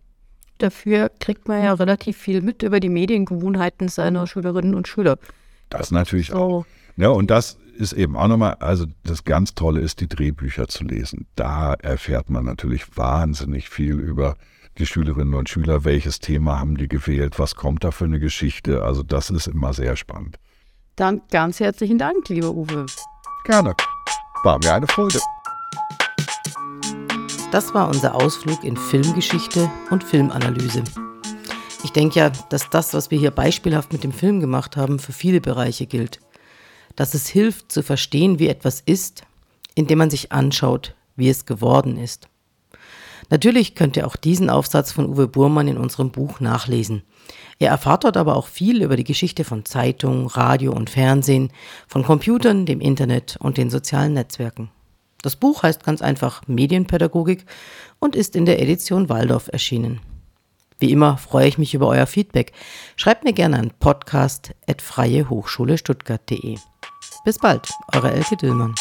Dafür 0.59 1.11
kriegt 1.19 1.47
man 1.47 1.63
ja 1.63 1.73
relativ 1.73 2.17
viel 2.17 2.41
mit 2.41 2.63
über 2.63 2.79
die 2.79 2.89
Mediengewohnheiten 2.89 3.89
seiner 3.89 4.25
Schülerinnen 4.25 4.73
und 4.73 4.87
Schüler. 4.87 5.17
Das 5.69 5.91
natürlich 5.91 6.27
so. 6.27 6.35
auch. 6.35 6.65
Ja, 6.95 7.09
und 7.09 7.29
das 7.29 7.57
ist 7.77 7.93
eben 7.93 8.15
auch 8.15 8.27
nochmal, 8.27 8.55
also 8.55 8.85
das 9.03 9.23
ganz 9.23 9.53
Tolle 9.53 9.81
ist, 9.81 10.01
die 10.01 10.07
Drehbücher 10.07 10.67
zu 10.67 10.83
lesen. 10.83 11.27
Da 11.35 11.73
erfährt 11.73 12.29
man 12.29 12.45
natürlich 12.45 12.97
wahnsinnig 12.97 13.69
viel 13.69 13.99
über 13.99 14.35
die 14.77 14.85
Schülerinnen 14.85 15.33
und 15.33 15.49
Schüler, 15.49 15.83
welches 15.83 16.19
Thema 16.19 16.59
haben 16.59 16.77
die 16.77 16.87
gewählt, 16.87 17.39
was 17.39 17.55
kommt 17.55 17.83
da 17.83 17.91
für 17.91 18.05
eine 18.05 18.19
Geschichte. 18.19 18.83
Also 18.83 19.03
das 19.03 19.29
ist 19.29 19.47
immer 19.47 19.73
sehr 19.73 19.95
spannend. 19.95 20.37
Dann 20.95 21.21
ganz 21.31 21.59
herzlichen 21.59 21.97
Dank, 21.97 22.27
lieber 22.29 22.51
Uwe. 22.51 22.85
Gerne. 23.45 23.75
War 24.43 24.59
mir 24.59 24.73
eine 24.73 24.87
Freude. 24.87 25.19
Das 27.51 27.73
war 27.73 27.87
unser 27.87 28.13
Ausflug 28.15 28.63
in 28.63 28.75
Filmgeschichte 28.75 29.69
und 29.89 30.03
Filmanalyse. 30.03 30.83
Ich 31.83 31.91
denke 31.91 32.19
ja, 32.19 32.29
dass 32.49 32.69
das, 32.69 32.93
was 32.93 33.11
wir 33.11 33.17
hier 33.17 33.31
beispielhaft 33.31 33.93
mit 33.93 34.03
dem 34.03 34.11
Film 34.11 34.39
gemacht 34.39 34.75
haben, 34.75 34.99
für 34.99 35.13
viele 35.13 35.39
Bereiche 35.39 35.85
gilt. 35.85 36.19
Dass 36.95 37.13
es 37.13 37.27
hilft 37.27 37.71
zu 37.71 37.83
verstehen, 37.83 38.39
wie 38.39 38.47
etwas 38.47 38.81
ist, 38.81 39.23
indem 39.75 39.99
man 39.99 40.09
sich 40.09 40.31
anschaut, 40.31 40.95
wie 41.15 41.29
es 41.29 41.45
geworden 41.45 41.97
ist. 41.97 42.27
Natürlich 43.29 43.75
könnt 43.75 43.97
ihr 43.97 44.07
auch 44.07 44.15
diesen 44.15 44.49
Aufsatz 44.49 44.91
von 44.91 45.09
Uwe 45.09 45.27
Burmann 45.27 45.67
in 45.67 45.77
unserem 45.77 46.11
Buch 46.11 46.39
nachlesen. 46.39 47.03
Ihr 47.59 47.69
erfahrt 47.69 48.03
dort 48.03 48.17
aber 48.17 48.35
auch 48.35 48.47
viel 48.47 48.83
über 48.83 48.95
die 48.95 49.03
Geschichte 49.03 49.43
von 49.43 49.65
Zeitung, 49.65 50.27
Radio 50.27 50.71
und 50.71 50.89
Fernsehen, 50.89 51.51
von 51.87 52.03
Computern, 52.03 52.65
dem 52.65 52.79
Internet 52.79 53.37
und 53.39 53.57
den 53.57 53.69
sozialen 53.69 54.13
Netzwerken. 54.13 54.69
Das 55.21 55.35
Buch 55.35 55.63
heißt 55.63 55.83
ganz 55.83 56.01
einfach 56.01 56.47
Medienpädagogik 56.47 57.45
und 57.99 58.15
ist 58.15 58.35
in 58.35 58.45
der 58.45 58.61
Edition 58.61 59.09
Waldorf 59.09 59.49
erschienen. 59.51 59.99
Wie 60.79 60.91
immer 60.91 61.17
freue 61.17 61.47
ich 61.47 61.57
mich 61.57 61.73
über 61.73 61.87
euer 61.87 62.05
Feedback. 62.05 62.51
Schreibt 62.95 63.23
mir 63.23 63.33
gerne 63.33 63.57
an 63.57 63.71
podcast.freiehochschule-stuttgart.de. 63.79 66.59
Bis 67.25 67.39
bald, 67.39 67.67
eure 67.93 68.11
Elke 68.11 68.37
Dillmann. 68.37 68.75